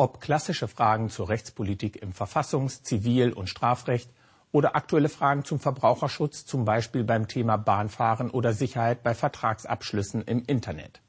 Ob 0.00 0.20
klassische 0.20 0.68
Fragen 0.68 1.10
zur 1.10 1.28
Rechtspolitik 1.28 2.00
im 2.00 2.12
Verfassungs-, 2.12 2.84
Zivil- 2.84 3.32
und 3.32 3.48
Strafrecht 3.48 4.08
oder 4.52 4.76
aktuelle 4.76 5.08
Fragen 5.08 5.44
zum 5.44 5.58
Verbraucherschutz, 5.58 6.46
zum 6.46 6.64
Beispiel 6.64 7.02
beim 7.02 7.26
Thema 7.26 7.56
Bahnfahren 7.56 8.30
oder 8.30 8.52
Sicherheit 8.52 9.02
bei 9.02 9.12
Vertragsabschlüssen 9.12 10.22
im 10.22 10.44
Internet. 10.46 11.00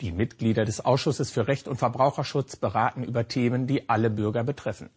Die 0.00 0.12
Mitglieder 0.12 0.64
des 0.64 0.82
Ausschusses 0.82 1.30
für 1.30 1.46
Recht 1.46 1.68
und 1.68 1.76
Verbraucherschutz 1.76 2.56
beraten 2.56 3.04
über 3.04 3.28
Themen, 3.28 3.66
die 3.66 3.86
alle 3.90 4.08
Bürger 4.08 4.44
betreffen. 4.44 4.88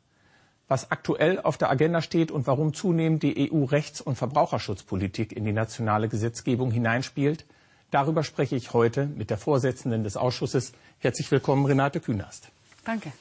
Was 0.69 0.89
aktuell 0.89 1.41
auf 1.41 1.57
der 1.57 1.69
Agenda 1.69 2.01
steht 2.01 2.31
und 2.31 2.47
warum 2.47 2.73
zunehmend 2.73 3.21
die 3.21 3.51
EU-Rechts- 3.51 3.99
und 3.99 4.15
Verbraucherschutzpolitik 4.15 5.33
in 5.33 5.43
die 5.43 5.51
nationale 5.51 6.07
Gesetzgebung 6.07 6.71
hineinspielt, 6.71 7.43
darüber 7.91 8.23
spreche 8.23 8.55
ich 8.55 8.71
heute 8.71 9.07
mit 9.07 9.29
der 9.29 9.37
Vorsitzenden 9.37 10.05
des 10.05 10.15
Ausschusses. 10.15 10.71
Herzlich 10.99 11.29
willkommen, 11.31 11.65
Renate 11.65 11.99
Künast. 11.99 12.53
Danke. 12.85 13.11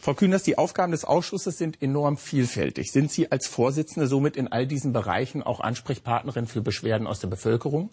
Frau 0.00 0.14
Kühners, 0.14 0.42
die 0.42 0.58
Aufgaben 0.58 0.92
des 0.92 1.04
Ausschusses 1.04 1.56
sind 1.56 1.80
enorm 1.80 2.18
vielfältig. 2.18 2.92
Sind 2.92 3.10
Sie 3.10 3.32
als 3.32 3.46
Vorsitzende 3.46 4.06
somit 4.06 4.36
in 4.36 4.48
all 4.48 4.66
diesen 4.66 4.92
Bereichen 4.92 5.42
auch 5.42 5.60
Ansprechpartnerin 5.60 6.46
für 6.46 6.60
Beschwerden 6.60 7.06
aus 7.06 7.20
der 7.20 7.28
Bevölkerung? 7.28 7.90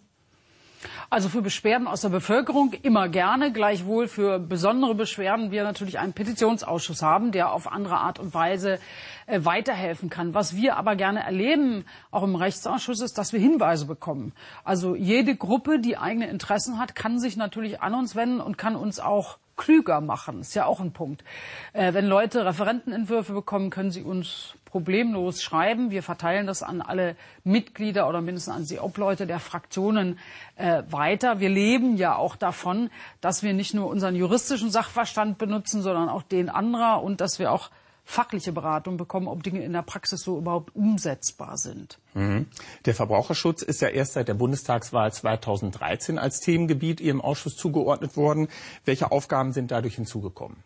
Also 1.09 1.29
für 1.29 1.41
Beschwerden 1.41 1.88
aus 1.88 2.02
der 2.02 2.09
Bevölkerung 2.09 2.73
immer 2.81 3.07
gerne, 3.07 3.52
gleichwohl 3.52 4.07
für 4.07 4.39
besondere 4.39 4.95
Beschwerden 4.95 5.52
wir 5.52 5.63
natürlich 5.63 5.99
einen 5.99 6.13
Petitionsausschuss 6.13 7.02
haben, 7.02 7.31
der 7.31 7.51
auf 7.51 7.71
andere 7.71 7.98
Art 7.98 8.20
und 8.20 8.34
Weise 8.34 8.79
äh, 9.27 9.43
weiterhelfen 9.43 10.09
kann. 10.09 10.34
Was 10.34 10.55
wir 10.55 10.77
aber 10.77 10.95
gerne 10.95 11.23
erleben, 11.23 11.85
auch 12.09 12.23
im 12.23 12.35
Rechtsausschuss, 12.35 13.01
ist, 13.01 13.17
dass 13.17 13.34
wir 13.34 13.40
Hinweise 13.40 13.85
bekommen. 13.85 14.34
Also 14.63 14.95
jede 14.95 15.35
Gruppe, 15.35 15.79
die 15.79 15.98
eigene 15.98 16.29
Interessen 16.29 16.79
hat, 16.79 16.95
kann 16.95 17.20
sich 17.20 17.38
natürlich 17.38 17.82
an 17.82 17.93
uns 17.93 18.15
wenden 18.15 18.41
und 18.41 18.57
kann 18.57 18.76
uns 18.76 18.99
auch 18.99 19.38
klüger 19.62 20.01
machen. 20.01 20.41
Ist 20.41 20.55
ja 20.55 20.65
auch 20.65 20.79
ein 20.79 20.91
Punkt. 20.91 21.23
Äh, 21.73 21.93
wenn 21.93 22.05
Leute 22.05 22.45
Referentenentwürfe 22.45 23.34
bekommen, 23.34 23.70
können 23.70 23.91
sie 23.91 24.01
uns 24.01 24.55
problemlos 24.65 25.43
schreiben. 25.43 25.91
Wir 25.91 26.01
verteilen 26.01 26.48
das 26.48 26.63
an 26.63 26.81
alle 26.81 27.15
Mitglieder 27.43 28.09
oder 28.09 28.21
mindestens 28.21 28.55
an 28.55 28.65
die 28.65 28.79
Obleute 28.79 29.27
der 29.27 29.39
Fraktionen 29.39 30.17
äh, 30.55 30.82
weiter. 30.89 31.39
Wir 31.39 31.49
leben 31.49 31.98
ja 31.98 32.15
auch 32.15 32.35
davon, 32.35 32.89
dass 33.20 33.43
wir 33.43 33.54
nicht 33.54 33.73
nur 33.76 33.87
unseren 33.87 34.15
juristischen 34.15 34.71
Sachverstand 34.71 35.37
benutzen, 35.37 35.84
sondern 35.84 36.09
auch 36.09 36.23
den 36.23 36.49
anderer 36.49 37.04
und 37.04 37.21
dass 37.21 37.37
wir 37.37 37.51
auch 37.51 37.70
fachliche 38.12 38.51
Beratung 38.51 38.98
bekommen, 38.98 39.27
ob 39.27 39.41
Dinge 39.41 39.63
in 39.63 39.73
der 39.73 39.81
Praxis 39.81 40.21
so 40.21 40.37
überhaupt 40.37 40.76
umsetzbar 40.76 41.57
sind. 41.57 41.98
Mhm. 42.13 42.48
Der 42.85 42.93
Verbraucherschutz 42.93 43.62
ist 43.62 43.81
ja 43.81 43.87
erst 43.87 44.13
seit 44.13 44.27
der 44.27 44.34
Bundestagswahl 44.34 45.12
2013 45.12 46.20
als 46.20 46.39
Themengebiet 46.39 46.99
Ihrem 46.99 47.21
Ausschuss 47.21 47.55
zugeordnet 47.55 48.17
worden. 48.17 48.49
Welche 48.85 49.12
Aufgaben 49.12 49.54
sind 49.54 49.71
dadurch 49.71 49.95
hinzugekommen? 49.95 50.57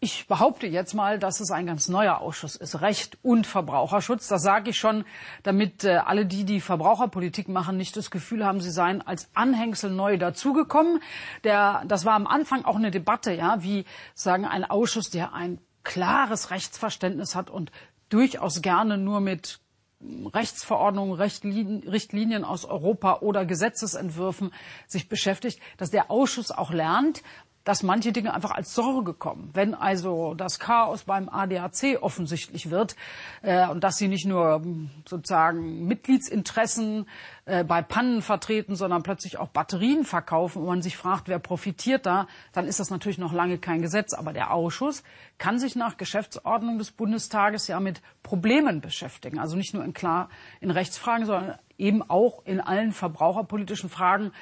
Ich 0.00 0.26
behaupte 0.26 0.66
jetzt 0.66 0.94
mal, 0.94 1.18
dass 1.18 1.40
es 1.40 1.50
ein 1.50 1.66
ganz 1.66 1.88
neuer 1.88 2.18
Ausschuss 2.18 2.56
ist. 2.56 2.80
Recht 2.80 3.16
und 3.22 3.46
Verbraucherschutz. 3.46 4.28
Das 4.28 4.42
sage 4.42 4.70
ich 4.70 4.76
schon, 4.76 5.04
damit 5.44 5.84
äh, 5.84 5.96
alle 5.96 6.26
die, 6.26 6.44
die 6.44 6.60
Verbraucherpolitik 6.60 7.48
machen, 7.48 7.76
nicht 7.76 7.96
das 7.96 8.10
Gefühl 8.10 8.44
haben, 8.44 8.60
sie 8.60 8.70
seien 8.70 9.02
als 9.02 9.30
Anhängsel 9.34 9.90
neu 9.90 10.18
dazugekommen. 10.18 11.00
Der, 11.44 11.84
das 11.86 12.04
war 12.04 12.14
am 12.14 12.26
Anfang 12.26 12.64
auch 12.64 12.76
eine 12.76 12.90
Debatte, 12.90 13.32
ja, 13.32 13.62
wie 13.62 13.84
sagen 14.14 14.44
ein 14.44 14.64
Ausschuss, 14.64 15.10
der 15.10 15.32
ein 15.32 15.58
klares 15.88 16.50
Rechtsverständnis 16.50 17.34
hat 17.34 17.48
und 17.50 17.72
durchaus 18.10 18.60
gerne 18.62 18.98
nur 18.98 19.20
mit 19.20 19.58
Rechtsverordnungen, 20.00 21.14
Richtlinien 21.14 22.44
aus 22.44 22.64
Europa 22.64 23.18
oder 23.20 23.44
Gesetzesentwürfen 23.44 24.52
sich 24.86 25.08
beschäftigt, 25.08 25.58
dass 25.76 25.90
der 25.90 26.10
Ausschuss 26.10 26.52
auch 26.52 26.70
lernt, 26.70 27.22
dass 27.64 27.82
manche 27.82 28.12
Dinge 28.12 28.32
einfach 28.32 28.52
als 28.52 28.74
Sorge 28.74 29.12
kommen. 29.12 29.50
Wenn 29.52 29.74
also 29.74 30.34
das 30.34 30.58
Chaos 30.58 31.04
beim 31.04 31.28
ADAC 31.28 31.98
offensichtlich 32.00 32.70
wird 32.70 32.96
äh, 33.42 33.68
und 33.68 33.84
dass 33.84 33.96
sie 33.96 34.08
nicht 34.08 34.26
nur 34.26 34.62
hm, 34.62 34.90
sozusagen 35.06 35.86
Mitgliedsinteressen 35.86 37.06
äh, 37.44 37.64
bei 37.64 37.82
Pannen 37.82 38.22
vertreten, 38.22 38.74
sondern 38.74 39.02
plötzlich 39.02 39.38
auch 39.38 39.48
Batterien 39.48 40.04
verkaufen 40.04 40.62
und 40.62 40.66
man 40.66 40.82
sich 40.82 40.96
fragt, 40.96 41.28
wer 41.28 41.38
profitiert 41.38 42.06
da, 42.06 42.26
dann 42.52 42.66
ist 42.66 42.80
das 42.80 42.90
natürlich 42.90 43.18
noch 43.18 43.32
lange 43.32 43.58
kein 43.58 43.82
Gesetz. 43.82 44.14
Aber 44.14 44.32
der 44.32 44.52
Ausschuss 44.52 45.02
kann 45.36 45.58
sich 45.58 45.76
nach 45.76 45.96
Geschäftsordnung 45.96 46.78
des 46.78 46.90
Bundestages 46.90 47.68
ja 47.68 47.80
mit 47.80 48.00
Problemen 48.22 48.80
beschäftigen. 48.80 49.38
Also 49.38 49.56
nicht 49.56 49.74
nur 49.74 49.84
in 49.84 49.92
klar 49.92 50.28
in 50.60 50.70
Rechtsfragen, 50.70 51.26
sondern 51.26 51.58
eben 51.76 52.02
auch 52.02 52.44
in 52.44 52.60
allen 52.60 52.92
verbraucherpolitischen 52.92 53.88
Fragen 53.88 54.32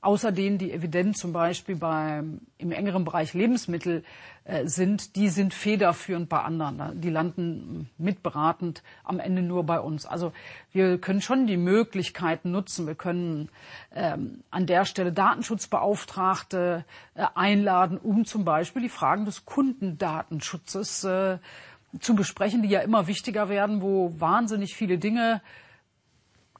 außer 0.00 0.32
denen, 0.32 0.58
die 0.58 0.72
evident 0.72 1.16
zum 1.16 1.32
Beispiel 1.32 1.76
beim, 1.76 2.40
im 2.58 2.72
engeren 2.72 3.04
Bereich 3.04 3.34
Lebensmittel 3.34 4.04
äh, 4.44 4.66
sind, 4.66 5.16
die 5.16 5.28
sind 5.28 5.52
federführend 5.54 6.28
bei 6.28 6.40
anderen. 6.40 7.00
Die 7.00 7.10
landen 7.10 7.90
mitberatend 7.98 8.82
am 9.02 9.18
Ende 9.18 9.42
nur 9.42 9.64
bei 9.64 9.80
uns. 9.80 10.06
Also 10.06 10.32
wir 10.72 10.98
können 10.98 11.20
schon 11.20 11.46
die 11.46 11.56
Möglichkeiten 11.56 12.52
nutzen. 12.52 12.86
Wir 12.86 12.94
können 12.94 13.48
ähm, 13.94 14.44
an 14.50 14.66
der 14.66 14.84
Stelle 14.84 15.12
Datenschutzbeauftragte 15.12 16.84
äh, 17.14 17.26
einladen, 17.34 17.98
um 17.98 18.24
zum 18.24 18.44
Beispiel 18.44 18.82
die 18.82 18.88
Fragen 18.88 19.24
des 19.24 19.44
Kundendatenschutzes 19.44 21.02
äh, 21.04 21.38
zu 21.98 22.14
besprechen, 22.14 22.62
die 22.62 22.68
ja 22.68 22.80
immer 22.80 23.06
wichtiger 23.06 23.48
werden, 23.48 23.82
wo 23.82 24.14
wahnsinnig 24.18 24.76
viele 24.76 24.98
Dinge 24.98 25.40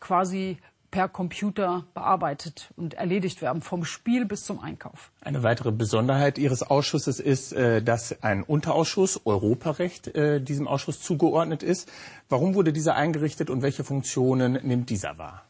quasi 0.00 0.58
per 0.90 1.08
Computer 1.08 1.84
bearbeitet 1.94 2.72
und 2.76 2.94
erledigt 2.94 3.42
werden, 3.42 3.62
vom 3.62 3.84
Spiel 3.84 4.24
bis 4.24 4.44
zum 4.44 4.60
Einkauf. 4.60 5.10
Eine 5.20 5.42
weitere 5.42 5.72
Besonderheit 5.72 6.38
Ihres 6.38 6.62
Ausschusses 6.62 7.20
ist, 7.20 7.52
äh, 7.52 7.82
dass 7.82 8.22
ein 8.22 8.42
Unterausschuss 8.42 9.20
Europarecht 9.24 10.08
äh, 10.14 10.40
diesem 10.40 10.68
Ausschuss 10.68 11.00
zugeordnet 11.00 11.62
ist. 11.62 11.90
Warum 12.28 12.54
wurde 12.54 12.72
dieser 12.72 12.94
eingerichtet 12.96 13.50
und 13.50 13.62
welche 13.62 13.84
Funktionen 13.84 14.54
nimmt 14.62 14.90
dieser 14.90 15.18
wahr? 15.18 15.42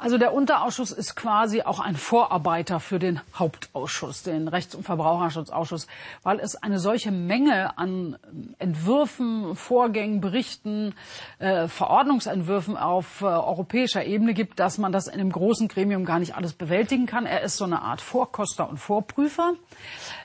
Also 0.00 0.16
der 0.16 0.32
Unterausschuss 0.32 0.92
ist 0.92 1.14
quasi 1.14 1.60
auch 1.60 1.78
ein 1.78 1.94
Vorarbeiter 1.94 2.80
für 2.80 2.98
den 2.98 3.20
Hauptausschuss, 3.34 4.22
den 4.22 4.48
Rechts- 4.48 4.74
und 4.74 4.82
Verbraucherschutzausschuss, 4.82 5.88
weil 6.22 6.40
es 6.40 6.56
eine 6.56 6.78
solche 6.78 7.10
Menge 7.10 7.76
an 7.76 8.16
Entwürfen, 8.58 9.54
Vorgängen, 9.54 10.22
Berichten, 10.22 10.94
äh, 11.38 11.68
Verordnungsentwürfen 11.68 12.78
auf 12.78 13.20
äh, 13.20 13.26
europäischer 13.26 14.02
Ebene 14.02 14.32
gibt, 14.32 14.58
dass 14.58 14.78
man 14.78 14.90
das 14.90 15.06
in 15.06 15.20
einem 15.20 15.32
großen 15.32 15.68
Gremium 15.68 16.06
gar 16.06 16.18
nicht 16.18 16.34
alles 16.34 16.54
bewältigen 16.54 17.04
kann. 17.04 17.26
Er 17.26 17.42
ist 17.42 17.58
so 17.58 17.66
eine 17.66 17.82
Art 17.82 18.00
Vorkoster 18.00 18.70
und 18.70 18.78
Vorprüfer. 18.78 19.52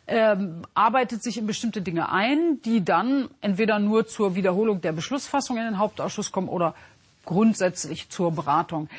Ähm, 0.07 0.62
arbeitet 0.74 1.22
sich 1.22 1.38
in 1.38 1.47
bestimmte 1.47 1.81
Dinge 1.81 2.09
ein, 2.09 2.62
die 2.63 2.86
dann 2.86 3.28
entweder 3.42 3.80
nur 3.80 4.07
zur 4.07 4.36
Wiederholung 4.36 4.80
der 4.80 4.94
Beschlussfassung 4.94 5.57
in 5.57 5.66
den 5.66 5.80
Hauptausschuss 5.80 6.31
kommen 6.31 6.47
oder 6.47 6.75
grundsätzlich 7.25 8.09
zur 8.09 8.31
Beratung. 8.31 8.90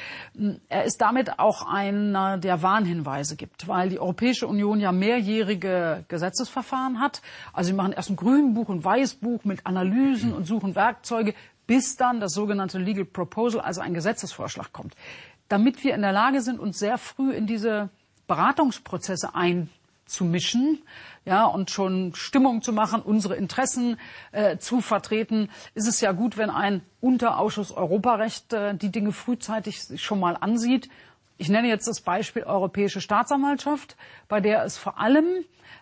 Er 0.68 0.84
ist 0.84 1.00
damit 1.00 1.38
auch 1.38 1.66
einer, 1.66 2.38
der 2.38 2.62
Warnhinweise 2.62 3.36
gibt, 3.36 3.68
weil 3.68 3.88
die 3.88 4.00
Europäische 4.00 4.46
Union 4.46 4.80
ja 4.80 4.92
mehrjährige 4.92 6.04
Gesetzesverfahren 6.08 7.00
hat. 7.00 7.22
Also 7.52 7.68
sie 7.68 7.74
machen 7.74 7.92
erst 7.92 8.10
ein 8.10 8.16
Grünbuch, 8.16 8.68
ein 8.68 8.84
Weißbuch 8.84 9.44
mit 9.44 9.66
Analysen 9.66 10.32
und 10.32 10.46
suchen 10.46 10.74
Werkzeuge, 10.74 11.34
bis 11.66 11.96
dann 11.96 12.20
das 12.20 12.32
sogenannte 12.32 12.78
Legal 12.78 13.04
Proposal, 13.04 13.60
also 13.60 13.80
ein 13.80 13.94
Gesetzesvorschlag 13.94 14.72
kommt. 14.72 14.94
Damit 15.48 15.84
wir 15.84 15.94
in 15.94 16.02
der 16.02 16.12
Lage 16.12 16.40
sind, 16.40 16.58
uns 16.58 16.78
sehr 16.78 16.98
früh 16.98 17.32
in 17.32 17.46
diese 17.46 17.88
Beratungsprozesse 18.26 19.34
einzumischen, 20.06 20.82
ja, 21.24 21.44
und 21.46 21.70
schon 21.70 22.14
Stimmung 22.14 22.62
zu 22.62 22.72
machen, 22.72 23.02
unsere 23.02 23.34
Interessen 23.34 23.98
äh, 24.30 24.56
zu 24.58 24.80
vertreten, 24.80 25.50
ist 25.74 25.88
es 25.88 26.00
ja 26.00 26.12
gut, 26.12 26.36
wenn 26.36 26.48
ein 26.50 26.82
Unterausschuss 27.00 27.72
Europarecht 27.72 28.52
äh, 28.52 28.74
die 28.76 28.90
Dinge 28.92 29.10
frühzeitig 29.12 30.00
schon 30.00 30.20
mal 30.20 30.36
ansieht. 30.36 30.88
Ich 31.38 31.48
nenne 31.48 31.68
jetzt 31.68 31.88
das 31.88 32.00
Beispiel 32.00 32.44
Europäische 32.44 33.00
Staatsanwaltschaft, 33.00 33.96
bei 34.28 34.40
der 34.40 34.64
es 34.64 34.78
vor 34.78 34.98
allem 34.98 35.26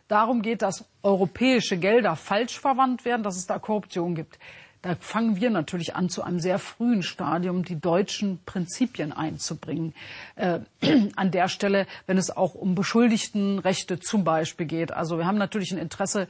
darum 0.09 0.41
geht, 0.41 0.63
dass 0.63 0.87
europäische 1.03 1.77
Gelder 1.77 2.17
falsch 2.17 2.59
verwandt 2.59 3.05
werden, 3.05 3.23
dass 3.23 3.37
es 3.37 3.47
da 3.47 3.59
Korruption 3.59 4.15
gibt. 4.15 4.39
Da 4.85 4.97
fangen 5.01 5.41
wir 5.41 5.49
natürlich 5.49 5.97
an, 5.97 6.11
zu 6.11 6.23
einem 6.23 6.41
sehr 6.41 6.59
frühen 6.59 7.03
Stadium 7.03 7.65
die 7.65 7.81
deutschen 7.81 8.39
Prinzipien 8.45 9.15
einzubringen. 9.15 9.95
Äh, 10.37 10.61
an 11.17 11.31
der 11.31 11.49
Stelle, 11.49 11.87
wenn 12.07 12.19
es 12.19 12.31
auch 12.31 12.55
um 12.55 12.75
Beschuldigtenrechte 12.75 13.99
zum 13.99 14.25
Beispiel 14.25 14.67
geht. 14.67 14.93
Also 14.93 15.17
wir 15.17 15.25
haben 15.25 15.39
natürlich 15.39 15.73
ein 15.73 15.79
Interesse, 15.79 16.29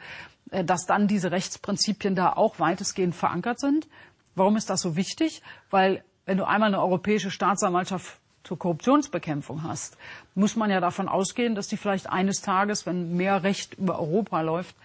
äh, 0.53 0.63
dass 0.63 0.87
dann 0.87 1.09
diese 1.09 1.33
Rechtsprinzipien 1.33 2.15
da 2.15 2.33
auch 2.33 2.61
weitestgehend 2.61 3.17
verankert 3.17 3.59
sind. 3.59 3.89
Warum 4.37 4.57
ist 4.57 4.71
das 4.71 4.83
so 4.83 4.95
wichtig? 4.95 5.43
Weil 5.71 6.05
wenn 6.25 6.39
du 6.39 6.47
einmal 6.47 6.69
eine 6.69 6.81
europäische 6.81 7.33
Staatsanwaltschaft 7.33 8.21
zur 8.45 8.57
Korruptionsbekämpfung 8.57 9.65
hast, 9.65 9.97
muss 10.37 10.55
man 10.55 10.71
ja 10.71 10.79
davon 10.79 11.09
ausgehen, 11.09 11.57
dass 11.57 11.67
die 11.67 11.77
vielleicht 11.77 12.09
eines 12.09 12.41
Tages, 12.41 12.87
wenn 12.87 13.17
mehr 13.17 13.43
Recht 13.43 13.75
über 13.75 13.99
Europa 13.99 14.43
läuft, 14.43 14.77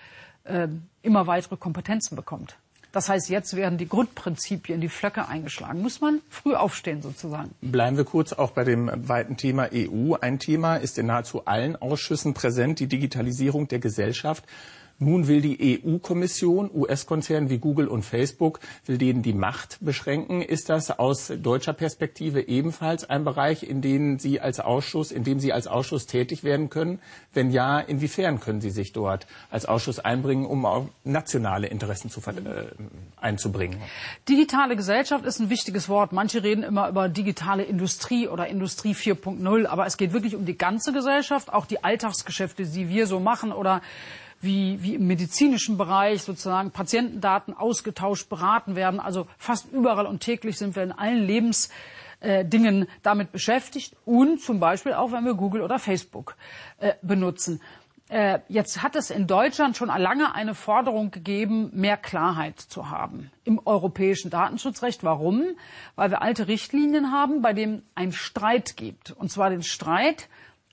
äh, 0.45 0.69
immer 1.03 1.27
weitere 1.27 1.55
Kompetenzen 1.55 2.15
bekommt. 2.15 2.57
Das 2.91 3.07
heißt, 3.07 3.29
jetzt 3.29 3.55
werden 3.55 3.77
die 3.77 3.87
Grundprinzipien, 3.87 4.81
die 4.81 4.89
Flöcke 4.89 5.27
eingeschlagen. 5.27 5.81
Muss 5.81 6.01
man 6.01 6.21
früh 6.29 6.55
aufstehen 6.55 7.01
sozusagen. 7.01 7.51
Bleiben 7.61 7.97
wir 7.97 8.03
kurz 8.05 8.33
auch 8.33 8.51
bei 8.51 8.63
dem 8.63 8.89
weiten 9.07 9.37
Thema 9.37 9.69
EU. 9.73 10.15
Ein 10.19 10.39
Thema 10.39 10.77
ist 10.77 10.97
in 10.97 11.05
nahezu 11.05 11.45
allen 11.45 11.75
Ausschüssen 11.75 12.33
präsent, 12.33 12.79
die 12.79 12.87
Digitalisierung 12.87 13.67
der 13.67 13.79
Gesellschaft. 13.79 14.43
Nun 15.01 15.27
will 15.29 15.39
die 15.39 15.81
EU-Kommission 15.85 16.69
US-Konzernen 16.73 17.49
wie 17.49 17.57
Google 17.57 17.87
und 17.87 18.03
Facebook, 18.03 18.59
will 18.85 18.97
denen 18.97 19.21
die 19.21 19.31
Macht 19.33 19.77
beschränken. 19.79 20.41
Ist 20.41 20.69
das 20.69 20.91
aus 20.91 21.31
deutscher 21.41 21.71
Perspektive 21.71 22.47
ebenfalls 22.49 23.09
ein 23.09 23.23
Bereich, 23.23 23.63
in 23.63 23.81
dem 23.81 24.19
Sie 24.19 24.41
als 24.41 24.59
Ausschuss, 24.59 25.13
in 25.13 25.23
dem 25.23 25.39
Sie 25.39 25.53
als 25.53 25.67
Ausschuss 25.67 26.05
tätig 26.05 26.43
werden 26.43 26.69
können? 26.69 26.99
Wenn 27.33 27.49
ja, 27.49 27.79
inwiefern 27.79 28.41
können 28.41 28.59
Sie 28.59 28.71
sich 28.71 28.91
dort 28.91 29.25
als 29.49 29.65
Ausschuss 29.65 29.99
einbringen, 29.99 30.45
um 30.45 30.65
auch 30.65 30.89
nationale 31.05 31.67
Interessen 31.67 32.09
zu, 32.09 32.19
äh, 32.19 32.65
einzubringen? 33.21 33.79
Digitale 34.27 34.75
Gesellschaft 34.75 35.23
ist 35.23 35.39
ein 35.39 35.49
wichtiges 35.49 35.87
Wort. 35.87 36.11
Manche 36.11 36.43
reden 36.43 36.63
immer 36.63 36.89
über 36.89 37.07
digitale 37.07 37.63
Industrie 37.63 38.27
oder 38.27 38.47
Industrie 38.47 38.93
4.0, 38.93 39.65
aber 39.65 39.85
es 39.85 39.95
geht 39.95 40.11
wirklich 40.11 40.35
um 40.35 40.45
die 40.45 40.57
ganze 40.57 40.91
Gesellschaft, 40.91 41.53
auch 41.53 41.65
die 41.65 41.85
Alltagsgeschäfte, 41.85 42.65
die 42.65 42.89
wir 42.89 43.07
so 43.07 43.21
machen 43.21 43.53
oder 43.53 43.81
wie, 44.41 44.81
wie 44.81 44.95
im 44.95 45.07
medizinischen 45.07 45.77
Bereich 45.77 46.23
sozusagen 46.23 46.71
Patientendaten 46.71 47.53
ausgetauscht, 47.53 48.29
beraten 48.29 48.75
werden. 48.75 48.99
Also 48.99 49.27
fast 49.37 49.71
überall 49.71 50.05
und 50.05 50.21
täglich 50.21 50.57
sind 50.57 50.75
wir 50.75 50.83
in 50.83 50.91
allen 50.91 51.25
Lebensdingen 51.25 52.83
äh, 52.83 52.87
damit 53.03 53.31
beschäftigt 53.31 53.95
und 54.05 54.41
zum 54.41 54.59
Beispiel 54.59 54.93
auch, 54.93 55.11
wenn 55.11 55.25
wir 55.25 55.33
Google 55.33 55.61
oder 55.61 55.79
Facebook 55.79 56.35
äh, 56.79 56.93
benutzen. 57.01 57.61
Äh, 58.09 58.39
jetzt 58.47 58.81
hat 58.81 58.95
es 58.95 59.11
in 59.11 59.27
Deutschland 59.27 59.77
schon 59.77 59.89
lange 59.89 60.33
eine 60.33 60.55
Forderung 60.55 61.11
gegeben, 61.11 61.69
mehr 61.73 61.95
Klarheit 61.95 62.59
zu 62.59 62.89
haben 62.89 63.29
im 63.43 63.61
europäischen 63.63 64.31
Datenschutzrecht. 64.31 65.03
Warum? 65.03 65.43
Weil 65.95 66.09
wir 66.09 66.23
alte 66.23 66.47
Richtlinien 66.47 67.11
haben, 67.11 67.43
bei 67.43 67.53
denen 67.53 67.83
ein 67.93 68.11
Streit 68.11 68.77
gibt. 68.77 69.11
Und 69.11 69.31
zwar 69.31 69.51
den 69.51 69.61
Streit 69.61 70.27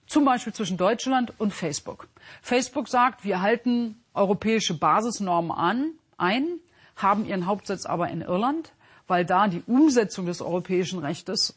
zum 0.06 0.24
Beispiel 0.24 0.52
zwischen 0.52 0.76
Deutschland 0.76 1.32
und 1.38 1.52
Facebook. 1.52 2.08
Facebook 2.42 2.88
sagt, 2.88 3.24
wir 3.24 3.40
halten 3.40 4.00
europäische 4.14 4.74
Basisnormen 4.78 5.52
an, 5.52 5.90
ein, 6.16 6.60
haben 6.96 7.26
ihren 7.26 7.46
Hauptsitz 7.46 7.86
aber 7.86 8.08
in 8.08 8.22
Irland, 8.22 8.72
weil 9.06 9.24
da 9.24 9.48
die 9.48 9.62
Umsetzung 9.66 10.26
des 10.26 10.40
europäischen 10.40 10.98
Rechtes 10.98 11.54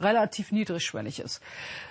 relativ 0.00 0.50
niedrigschwellig 0.50 1.20
ist. 1.20 1.42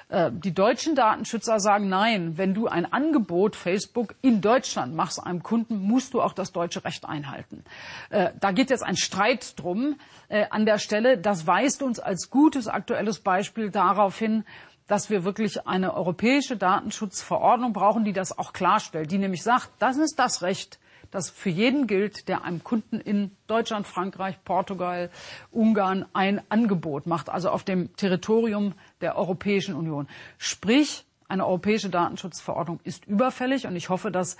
Äh, 0.09 0.31
die 0.33 0.53
deutschen 0.53 0.95
Datenschützer 0.95 1.59
sagen, 1.59 1.89
nein, 1.89 2.37
wenn 2.37 2.53
du 2.53 2.67
ein 2.67 2.91
Angebot 2.91 3.55
Facebook 3.55 4.15
in 4.21 4.41
Deutschland 4.41 4.95
machst 4.95 5.23
einem 5.23 5.43
Kunden, 5.43 5.79
musst 5.79 6.13
du 6.13 6.21
auch 6.21 6.33
das 6.33 6.51
deutsche 6.51 6.83
Recht 6.83 7.05
einhalten. 7.05 7.63
Äh, 8.09 8.31
da 8.39 8.51
geht 8.51 8.71
jetzt 8.71 8.83
ein 8.83 8.97
Streit 8.97 9.59
drum 9.59 9.99
äh, 10.27 10.45
an 10.49 10.65
der 10.65 10.79
Stelle. 10.79 11.17
Das 11.17 11.45
weist 11.45 11.83
uns 11.83 11.99
als 11.99 12.29
gutes 12.29 12.67
aktuelles 12.67 13.19
Beispiel 13.19 13.69
darauf 13.69 14.17
hin, 14.17 14.43
dass 14.89 15.09
wir 15.11 15.23
wirklich 15.23 15.67
eine 15.67 15.93
europäische 15.93 16.57
Datenschutzverordnung 16.57 17.71
brauchen, 17.73 18.03
die 18.03 18.11
das 18.11 18.37
auch 18.37 18.51
klarstellt, 18.51 19.11
die 19.11 19.19
nämlich 19.19 19.43
sagt, 19.43 19.69
das 19.77 19.97
ist 19.97 20.17
das 20.17 20.41
Recht, 20.41 20.79
das 21.11 21.29
für 21.29 21.49
jeden 21.51 21.85
gilt, 21.87 22.27
der 22.27 22.43
einem 22.43 22.63
Kunden 22.63 22.99
in 22.99 23.31
Deutschland, 23.47 23.85
Frankreich, 23.85 24.43
Portugal, 24.43 25.11
Ungarn 25.51 26.05
ein 26.13 26.41
Angebot 26.49 27.05
macht, 27.05 27.29
also 27.29 27.51
auf 27.51 27.63
dem 27.63 27.95
Territorium 27.95 28.73
der 28.99 29.15
Europäischen 29.15 29.75
Union. 29.75 30.07
Sprich, 30.39 31.05
eine 31.27 31.45
europäische 31.45 31.89
Datenschutzverordnung 31.91 32.79
ist 32.83 33.05
überfällig 33.05 33.67
und 33.67 33.75
ich 33.75 33.89
hoffe, 33.89 34.09
dass 34.11 34.37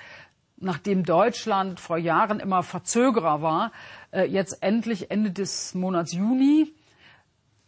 nachdem 0.58 1.04
Deutschland 1.04 1.80
vor 1.80 1.98
Jahren 2.00 2.40
immer 2.40 2.64
Verzögerer 2.64 3.44
war, 3.44 3.72
äh, 4.12 4.24
jetzt 4.26 4.64
endlich 4.64 5.12
Ende 5.12 5.30
des 5.32 5.76
Monats 5.76 6.12
Juni 6.14 6.74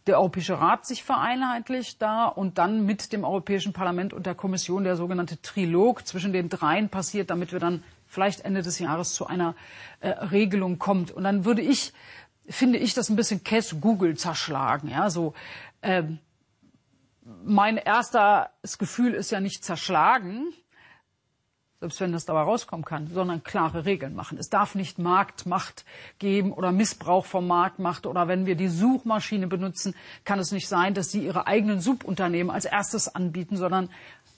der 0.06 0.18
Europäische 0.18 0.58
Rat 0.60 0.84
sich 0.86 1.04
vereinheitlicht 1.04 2.02
da 2.02 2.26
und 2.26 2.58
dann 2.58 2.84
mit 2.84 3.12
dem 3.12 3.24
Europäischen 3.24 3.72
Parlament 3.72 4.12
und 4.12 4.26
der 4.26 4.34
Kommission 4.34 4.84
der 4.84 4.96
sogenannte 4.96 5.40
Trilog 5.42 6.06
zwischen 6.06 6.32
den 6.32 6.48
dreien 6.48 6.88
passiert, 6.88 7.30
damit 7.30 7.52
wir 7.52 7.60
dann 7.60 7.82
vielleicht 8.06 8.40
Ende 8.40 8.62
des 8.62 8.78
Jahres 8.78 9.14
zu 9.14 9.26
einer 9.26 9.54
äh, 10.00 10.08
Regelung 10.08 10.78
kommt. 10.78 11.10
Und 11.12 11.24
dann 11.24 11.44
würde 11.44 11.62
ich, 11.62 11.92
finde 12.48 12.78
ich, 12.78 12.94
das 12.94 13.08
ein 13.10 13.16
bisschen 13.16 13.44
Cash 13.44 13.76
Google 13.80 14.16
zerschlagen. 14.16 14.88
Ja, 14.88 15.08
so 15.08 15.34
ähm, 15.82 16.18
mein 17.44 17.76
erstes 17.76 18.78
Gefühl 18.78 19.14
ist 19.14 19.30
ja 19.30 19.40
nicht 19.40 19.64
zerschlagen, 19.64 20.52
selbst 21.82 22.00
wenn 22.00 22.12
das 22.12 22.24
dabei 22.24 22.42
rauskommen 22.42 22.84
kann, 22.84 23.08
sondern 23.08 23.42
klare 23.42 23.84
Regeln 23.84 24.14
machen. 24.14 24.38
Es 24.38 24.48
darf 24.48 24.76
nicht 24.76 25.00
Marktmacht 25.00 25.84
geben 26.20 26.52
oder 26.52 26.70
Missbrauch 26.70 27.26
von 27.26 27.44
Marktmacht 27.44 28.06
oder 28.06 28.28
wenn 28.28 28.46
wir 28.46 28.54
die 28.54 28.68
Suchmaschine 28.68 29.48
benutzen, 29.48 29.96
kann 30.24 30.38
es 30.38 30.52
nicht 30.52 30.68
sein, 30.68 30.94
dass 30.94 31.10
sie 31.10 31.26
ihre 31.26 31.48
eigenen 31.48 31.80
Subunternehmen 31.80 32.52
als 32.52 32.66
erstes 32.66 33.12
anbieten, 33.12 33.56
sondern 33.56 33.90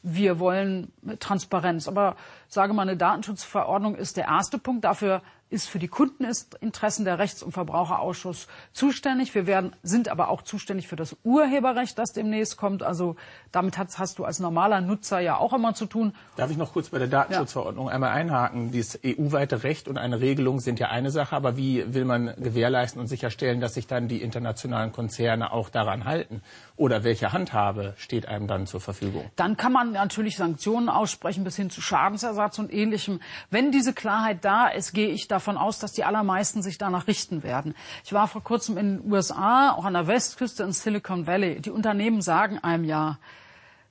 wir 0.02 0.38
wollen 0.38 0.90
Transparenz. 1.20 1.86
Aber 1.86 2.16
sage 2.48 2.72
mal, 2.72 2.80
eine 2.80 2.96
Datenschutzverordnung 2.96 3.94
ist 3.94 4.16
der 4.16 4.24
erste 4.24 4.56
Punkt. 4.56 4.82
Dafür 4.84 5.20
ist 5.54 5.68
für 5.68 5.78
die 5.78 5.88
Kundeninteressen 5.88 7.04
der 7.04 7.20
Rechts- 7.20 7.42
und 7.42 7.52
Verbraucherausschuss 7.52 8.48
zuständig. 8.72 9.34
Wir 9.34 9.46
werden, 9.46 9.74
sind 9.84 10.08
aber 10.08 10.28
auch 10.28 10.42
zuständig 10.42 10.88
für 10.88 10.96
das 10.96 11.16
Urheberrecht, 11.22 11.96
das 11.96 12.12
demnächst 12.12 12.56
kommt. 12.56 12.82
Also 12.82 13.14
damit 13.52 13.78
hast, 13.78 14.00
hast 14.00 14.18
du 14.18 14.24
als 14.24 14.40
normaler 14.40 14.80
Nutzer 14.80 15.20
ja 15.20 15.36
auch 15.36 15.52
immer 15.52 15.74
zu 15.74 15.86
tun. 15.86 16.12
Darf 16.36 16.50
ich 16.50 16.56
noch 16.56 16.72
kurz 16.72 16.88
bei 16.88 16.98
der 16.98 17.06
Datenschutzverordnung 17.06 17.86
ja. 17.86 17.92
einmal 17.92 18.10
einhaken? 18.10 18.72
Dieses 18.72 18.98
EU-weite 19.04 19.62
Recht 19.62 19.86
und 19.86 19.96
eine 19.96 20.20
Regelung 20.20 20.58
sind 20.58 20.80
ja 20.80 20.88
eine 20.88 21.12
Sache, 21.12 21.36
aber 21.36 21.56
wie 21.56 21.94
will 21.94 22.04
man 22.04 22.34
gewährleisten 22.36 23.00
und 23.00 23.06
sicherstellen, 23.06 23.60
dass 23.60 23.74
sich 23.74 23.86
dann 23.86 24.08
die 24.08 24.20
internationalen 24.20 24.90
Konzerne 24.90 25.52
auch 25.52 25.70
daran 25.70 26.04
halten? 26.04 26.42
Oder 26.76 27.04
welche 27.04 27.32
Handhabe 27.32 27.94
steht 27.96 28.26
einem 28.26 28.48
dann 28.48 28.66
zur 28.66 28.80
Verfügung? 28.80 29.30
Dann 29.36 29.56
kann 29.56 29.72
man 29.72 29.92
natürlich 29.92 30.36
Sanktionen 30.36 30.88
aussprechen 30.88 31.44
bis 31.44 31.54
hin 31.54 31.70
zu 31.70 31.80
Schadensersatz 31.80 32.58
und 32.58 32.72
ähnlichem. 32.72 33.20
Wenn 33.50 33.70
diese 33.70 33.92
Klarheit 33.92 34.44
da 34.44 34.66
ist, 34.66 34.92
gehe 34.92 35.08
ich 35.08 35.28
davon 35.28 35.43
aus, 35.48 35.78
dass 35.78 35.92
die 35.92 36.04
allermeisten 36.04 36.62
sich 36.62 36.78
danach 36.78 37.06
richten 37.06 37.42
werden. 37.42 37.74
Ich 38.04 38.12
war 38.12 38.26
vor 38.28 38.42
kurzem 38.42 38.76
in 38.78 38.98
den 39.02 39.12
USA, 39.12 39.72
auch 39.72 39.84
an 39.84 39.94
der 39.94 40.06
Westküste 40.06 40.62
in 40.62 40.72
Silicon 40.72 41.26
Valley. 41.26 41.60
Die 41.60 41.70
Unternehmen 41.70 42.20
sagen 42.22 42.58
einem 42.58 42.84
ja, 42.84 43.18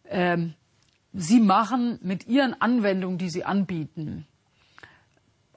ähm, 0.10 0.54
sie 1.14 1.40
machen 1.40 2.00
mit 2.02 2.28
ihren 2.28 2.60
Anwendungen, 2.60 3.18
die 3.18 3.30
sie 3.30 3.46
anbieten, 3.46 4.28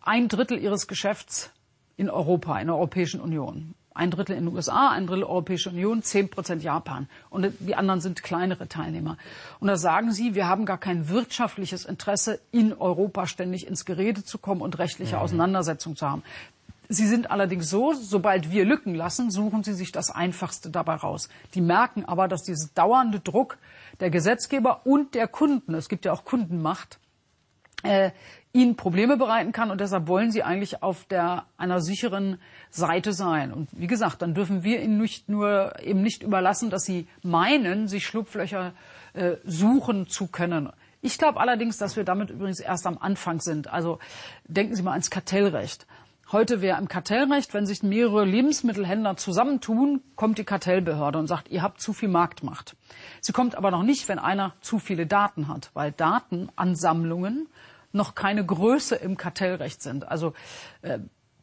ein 0.02 0.28
Drittel 0.28 0.58
ihres 0.58 0.87
Geschäfts 0.87 1.50
in 1.96 2.10
Europa, 2.10 2.58
in 2.60 2.66
der 2.69 2.76
Europäischen 2.76 3.20
Union. 3.20 3.75
Ein 3.96 4.10
Drittel 4.10 4.37
in 4.37 4.44
den 4.44 4.54
USA, 4.54 4.90
ein 4.90 5.06
Drittel 5.06 5.25
Europäische 5.25 5.70
Union, 5.70 6.02
zehn 6.02 6.28
Prozent 6.28 6.62
Japan. 6.62 7.08
Und 7.31 7.52
die 7.60 7.75
anderen 7.75 8.00
sind 8.00 8.22
kleinere 8.22 8.69
Teilnehmer. 8.69 9.17
Und 9.58 9.69
da 9.69 9.76
sagen 9.76 10.12
sie, 10.12 10.34
wir 10.34 10.46
haben 10.46 10.67
gar 10.67 10.79
kein 10.79 11.08
wirtschaftliches 11.08 11.86
Interesse, 11.86 12.38
in 12.53 12.74
Europa 12.74 13.26
ständig 13.26 13.67
ins 13.67 13.86
Gerede 13.86 14.22
zu 14.22 14.38
kommen 14.38 14.60
und 14.60 14.79
rechtliche 14.79 15.17
mhm. 15.17 15.22
Auseinandersetzungen 15.22 15.96
zu 15.96 16.08
haben. 16.08 16.22
Sie 16.88 17.06
sind 17.06 17.31
allerdings 17.31 17.69
so, 17.69 17.94
sobald 17.94 18.50
wir 18.50 18.65
Lücken 18.65 18.94
lassen, 18.94 19.31
suchen 19.31 19.65
sie 19.65 19.72
sich 19.72 19.91
das 19.91 20.10
Einfachste 20.10 20.70
dabei 20.70 20.94
raus. 20.94 21.29
Die 21.55 21.60
merken 21.60 22.05
aber, 22.05 22.29
dass 22.29 22.44
dieser 22.44 22.69
dauernde 22.74 23.20
Druck 23.20 23.58
der 23.98 24.10
Gesetzgeber 24.10 24.82
und 24.84 25.15
der 25.15 25.26
Kunden, 25.26 25.74
es 25.74 25.88
gibt 25.88 26.05
ja 26.05 26.12
auch 26.12 26.24
Kundenmacht, 26.24 27.00
äh, 27.82 28.10
ihnen 28.56 28.77
Probleme 28.77 29.17
bereiten 29.17 29.53
kann 29.53 29.70
und 29.70 29.81
deshalb 29.81 30.08
wollen 30.08 30.31
sie 30.31 30.43
eigentlich 30.43 30.82
auf 30.82 31.05
der 31.05 31.44
einer 31.58 31.81
sicheren 31.81 32.39
Seite 32.70 33.13
sein. 33.13 33.53
Und 33.53 33.69
wie 33.72 33.86
gesagt, 33.86 34.22
dann 34.22 34.34
dürfen 34.34 34.65
wir 34.65 34.82
ihnen 34.82 34.98
nicht 34.98 35.29
nur 35.29 35.79
eben 35.82 36.03
nicht 36.03 36.22
überlassen, 36.22 36.70
dass 36.70 36.84
sie 36.84 37.06
meinen, 37.22 37.86
sich 37.86 38.06
Schlupflöcher 38.06 38.72
äh, 39.13 39.36
suchen 39.44 40.08
zu 40.08 40.27
können. 40.27 40.70
Ich 41.03 41.19
glaube 41.19 41.39
allerdings, 41.39 41.77
dass 41.77 41.96
wir 41.96 42.05
damit 42.05 42.31
übrigens 42.31 42.58
erst 42.58 42.86
am 42.86 42.98
Anfang 42.98 43.41
sind. 43.41 43.69
Also 43.69 43.98
denken 44.48 44.75
Sie 44.75 44.82
mal 44.82 44.93
ans 44.93 45.10
Kartellrecht. 45.10 45.86
Heute 46.32 46.60
wäre 46.60 46.79
im 46.81 46.89
Kartellrecht, 46.89 47.55
wenn 47.55 47.67
sich 47.67 47.84
mehrere 47.84 48.25
Lebensmittelhändler 48.25 49.17
zusammentun, 49.17 50.01
kommt 50.17 50.39
die 50.39 50.44
Kartellbehörde 50.44 51.20
und 51.20 51.29
sagt, 51.29 51.48
ihr 51.51 51.63
habt 51.63 51.81
zu 51.81 51.93
viel 51.93 52.08
Marktmacht. 52.08 52.75
Sie 53.20 53.32
kommt 53.32 53.55
aber 53.55 53.70
noch 53.70 53.84
nicht, 53.84 54.08
wenn 54.08 54.19
einer 54.19 54.55
zu 54.60 54.81
viele 54.81 55.06
Daten 55.06 55.46
hat, 55.46 55.70
weil 55.75 55.93
Datenansammlungen 55.93 57.46
noch 57.96 58.15
keine 58.15 58.44
Größe 58.44 58.94
im 58.94 59.17
Kartellrecht 59.17 59.82
sind. 59.82 60.08
Also 60.08 60.34
äh, 60.82 60.98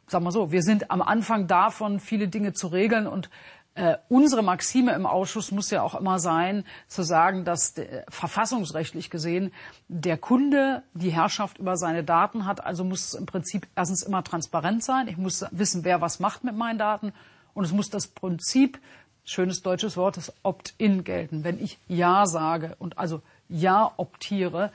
sagen 0.06 0.24
wir 0.24 0.32
so, 0.32 0.52
wir 0.52 0.62
sind 0.62 0.90
am 0.90 1.02
Anfang 1.02 1.46
davon, 1.46 2.00
viele 2.00 2.28
Dinge 2.28 2.52
zu 2.52 2.68
regeln 2.68 3.06
und 3.06 3.30
äh, 3.76 3.96
unsere 4.08 4.42
Maxime 4.42 4.92
im 4.92 5.04
Ausschuss 5.04 5.50
muss 5.50 5.70
ja 5.70 5.82
auch 5.82 5.96
immer 5.96 6.20
sein, 6.20 6.64
zu 6.86 7.02
sagen, 7.02 7.44
dass 7.44 7.76
äh, 7.76 8.04
verfassungsrechtlich 8.08 9.10
gesehen 9.10 9.52
der 9.88 10.16
Kunde 10.16 10.84
die 10.94 11.10
Herrschaft 11.10 11.58
über 11.58 11.76
seine 11.76 12.04
Daten 12.04 12.46
hat. 12.46 12.64
Also 12.64 12.84
muss 12.84 13.06
es 13.06 13.14
im 13.14 13.26
Prinzip 13.26 13.66
erstens 13.74 14.04
immer 14.04 14.22
transparent 14.22 14.84
sein. 14.84 15.08
Ich 15.08 15.16
muss 15.16 15.44
wissen, 15.50 15.82
wer 15.84 16.00
was 16.00 16.20
macht 16.20 16.44
mit 16.44 16.54
meinen 16.54 16.78
Daten. 16.78 17.12
Und 17.52 17.64
es 17.64 17.72
muss 17.72 17.90
das 17.90 18.06
Prinzip, 18.06 18.80
schönes 19.24 19.62
deutsches 19.62 19.96
Wort, 19.96 20.18
das 20.18 20.32
Opt-in 20.44 21.02
gelten. 21.02 21.42
Wenn 21.42 21.60
ich 21.60 21.78
Ja 21.88 22.26
sage 22.26 22.76
und 22.78 22.98
also 22.98 23.22
Ja 23.48 23.92
optiere, 23.96 24.70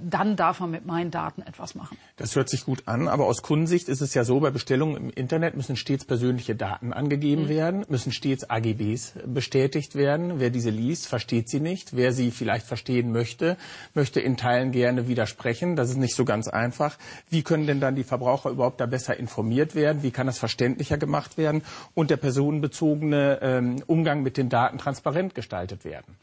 dann 0.00 0.36
darf 0.36 0.60
man 0.60 0.70
mit 0.70 0.86
meinen 0.86 1.10
Daten 1.10 1.42
etwas 1.42 1.74
machen. 1.74 1.96
Das 2.16 2.36
hört 2.36 2.48
sich 2.48 2.64
gut 2.64 2.82
an, 2.86 3.08
aber 3.08 3.26
aus 3.26 3.42
Kundensicht 3.42 3.88
ist 3.88 4.00
es 4.00 4.14
ja 4.14 4.24
so, 4.24 4.40
bei 4.40 4.50
Bestellungen 4.50 4.96
im 4.96 5.10
Internet 5.10 5.56
müssen 5.56 5.76
stets 5.76 6.04
persönliche 6.04 6.54
Daten 6.54 6.92
angegeben 6.92 7.44
mhm. 7.44 7.48
werden, 7.48 7.84
müssen 7.88 8.12
stets 8.12 8.48
AGBs 8.48 9.14
bestätigt 9.26 9.94
werden. 9.94 10.38
Wer 10.38 10.50
diese 10.50 10.70
liest, 10.70 11.06
versteht 11.06 11.48
sie 11.48 11.60
nicht. 11.60 11.96
Wer 11.96 12.12
sie 12.12 12.30
vielleicht 12.30 12.66
verstehen 12.66 13.12
möchte, 13.12 13.56
möchte 13.94 14.20
in 14.20 14.36
Teilen 14.36 14.72
gerne 14.72 15.08
widersprechen. 15.08 15.76
Das 15.76 15.88
ist 15.88 15.96
nicht 15.96 16.14
so 16.14 16.24
ganz 16.24 16.48
einfach. 16.48 16.98
Wie 17.30 17.42
können 17.42 17.66
denn 17.66 17.80
dann 17.80 17.94
die 17.94 18.04
Verbraucher 18.04 18.50
überhaupt 18.50 18.80
da 18.80 18.86
besser 18.86 19.16
informiert 19.16 19.74
werden? 19.74 20.02
Wie 20.02 20.10
kann 20.10 20.26
das 20.26 20.38
verständlicher 20.38 20.98
gemacht 20.98 21.38
werden 21.38 21.62
und 21.94 22.10
der 22.10 22.18
personenbezogene 22.18 23.38
ähm, 23.40 23.82
Umgang 23.86 24.22
mit 24.22 24.36
den 24.36 24.48
Daten 24.48 24.78
transparent 24.78 25.34
gestaltet 25.34 25.84
werden? 25.84 26.16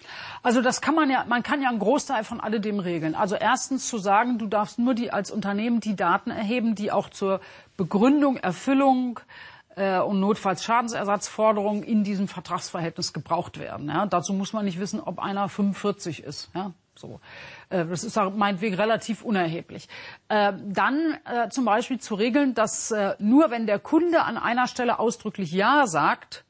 Also 0.44 0.62
das 0.62 0.82
kann 0.82 0.96
man 0.96 1.10
ja, 1.10 1.25
man 1.27 1.44
kann 1.44 1.62
ja 1.62 1.70
einen 1.70 1.79
Großteil 1.79 2.24
von 2.24 2.39
alledem 2.39 2.79
regeln. 2.79 3.15
Also 3.15 3.38
erstens 3.39 3.88
zu 3.88 3.98
sagen, 3.98 4.38
du 4.38 4.48
darfst 4.48 4.79
nur 4.79 4.93
die 4.93 5.12
als 5.12 5.31
Unternehmen 5.31 5.79
die 5.79 5.96
Daten 5.96 6.31
erheben, 6.31 6.75
die 6.75 6.91
auch 6.91 7.10
zur 7.10 7.39
Begründung, 7.77 8.38
Erfüllung 8.38 9.19
äh, 9.75 10.00
und 10.00 10.19
notfalls 10.19 10.63
Schadensersatzforderungen 10.63 11.84
in 11.84 12.03
diesem 12.03 12.27
Vertragsverhältnis 12.27 13.13
gebraucht 13.13 13.60
werden. 13.60 13.88
Ja? 13.88 14.05
Dazu 14.05 14.34
muss 14.34 14.53
man 14.53 14.65
nicht 14.65 14.79
wissen, 14.79 15.00
ob 15.00 15.19
einer 15.19 15.50
45 15.50 16.24
ist. 16.24 16.51
Ja? 16.53 16.74
So. 16.96 17.22
Äh, 17.69 17.86
das 17.86 18.03
ist 18.03 18.17
meinetwegen 18.17 18.75
relativ 18.75 19.24
unerheblich. 19.24 19.88
Äh, 20.27 20.53
dann 20.65 21.17
äh, 21.25 21.50
zum 21.50 21.65
Beispiel 21.65 22.00
zu 22.00 22.15
regeln, 22.15 22.53
dass 22.53 22.91
äh, 22.91 23.15
nur 23.19 23.51
wenn 23.51 23.65
der 23.65 23.79
Kunde 23.79 24.24
an 24.24 24.38
einer 24.38 24.67
Stelle 24.67 25.00
ausdrücklich 25.00 25.51
Ja 25.51 25.88
sagt, 25.88 26.43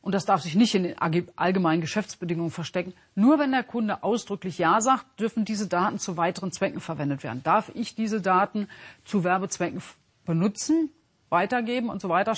und 0.00 0.14
das 0.14 0.24
darf 0.24 0.42
sich 0.42 0.54
nicht 0.54 0.74
in 0.74 0.84
den 0.84 0.96
allgemeinen 1.36 1.80
Geschäftsbedingungen 1.80 2.50
verstecken. 2.50 2.94
Nur 3.14 3.38
wenn 3.38 3.50
der 3.50 3.64
Kunde 3.64 4.02
ausdrücklich 4.02 4.58
Ja 4.58 4.80
sagt, 4.80 5.20
dürfen 5.20 5.44
diese 5.44 5.66
Daten 5.66 5.98
zu 5.98 6.16
weiteren 6.16 6.52
Zwecken 6.52 6.80
verwendet 6.80 7.24
werden. 7.24 7.42
Darf 7.42 7.70
ich 7.74 7.94
diese 7.94 8.20
Daten 8.20 8.68
zu 9.04 9.24
Werbezwecken 9.24 9.82
benutzen, 10.24 10.90
weitergeben 11.30 11.88
und 11.90 12.00
so 12.00 12.08
weiter, 12.08 12.34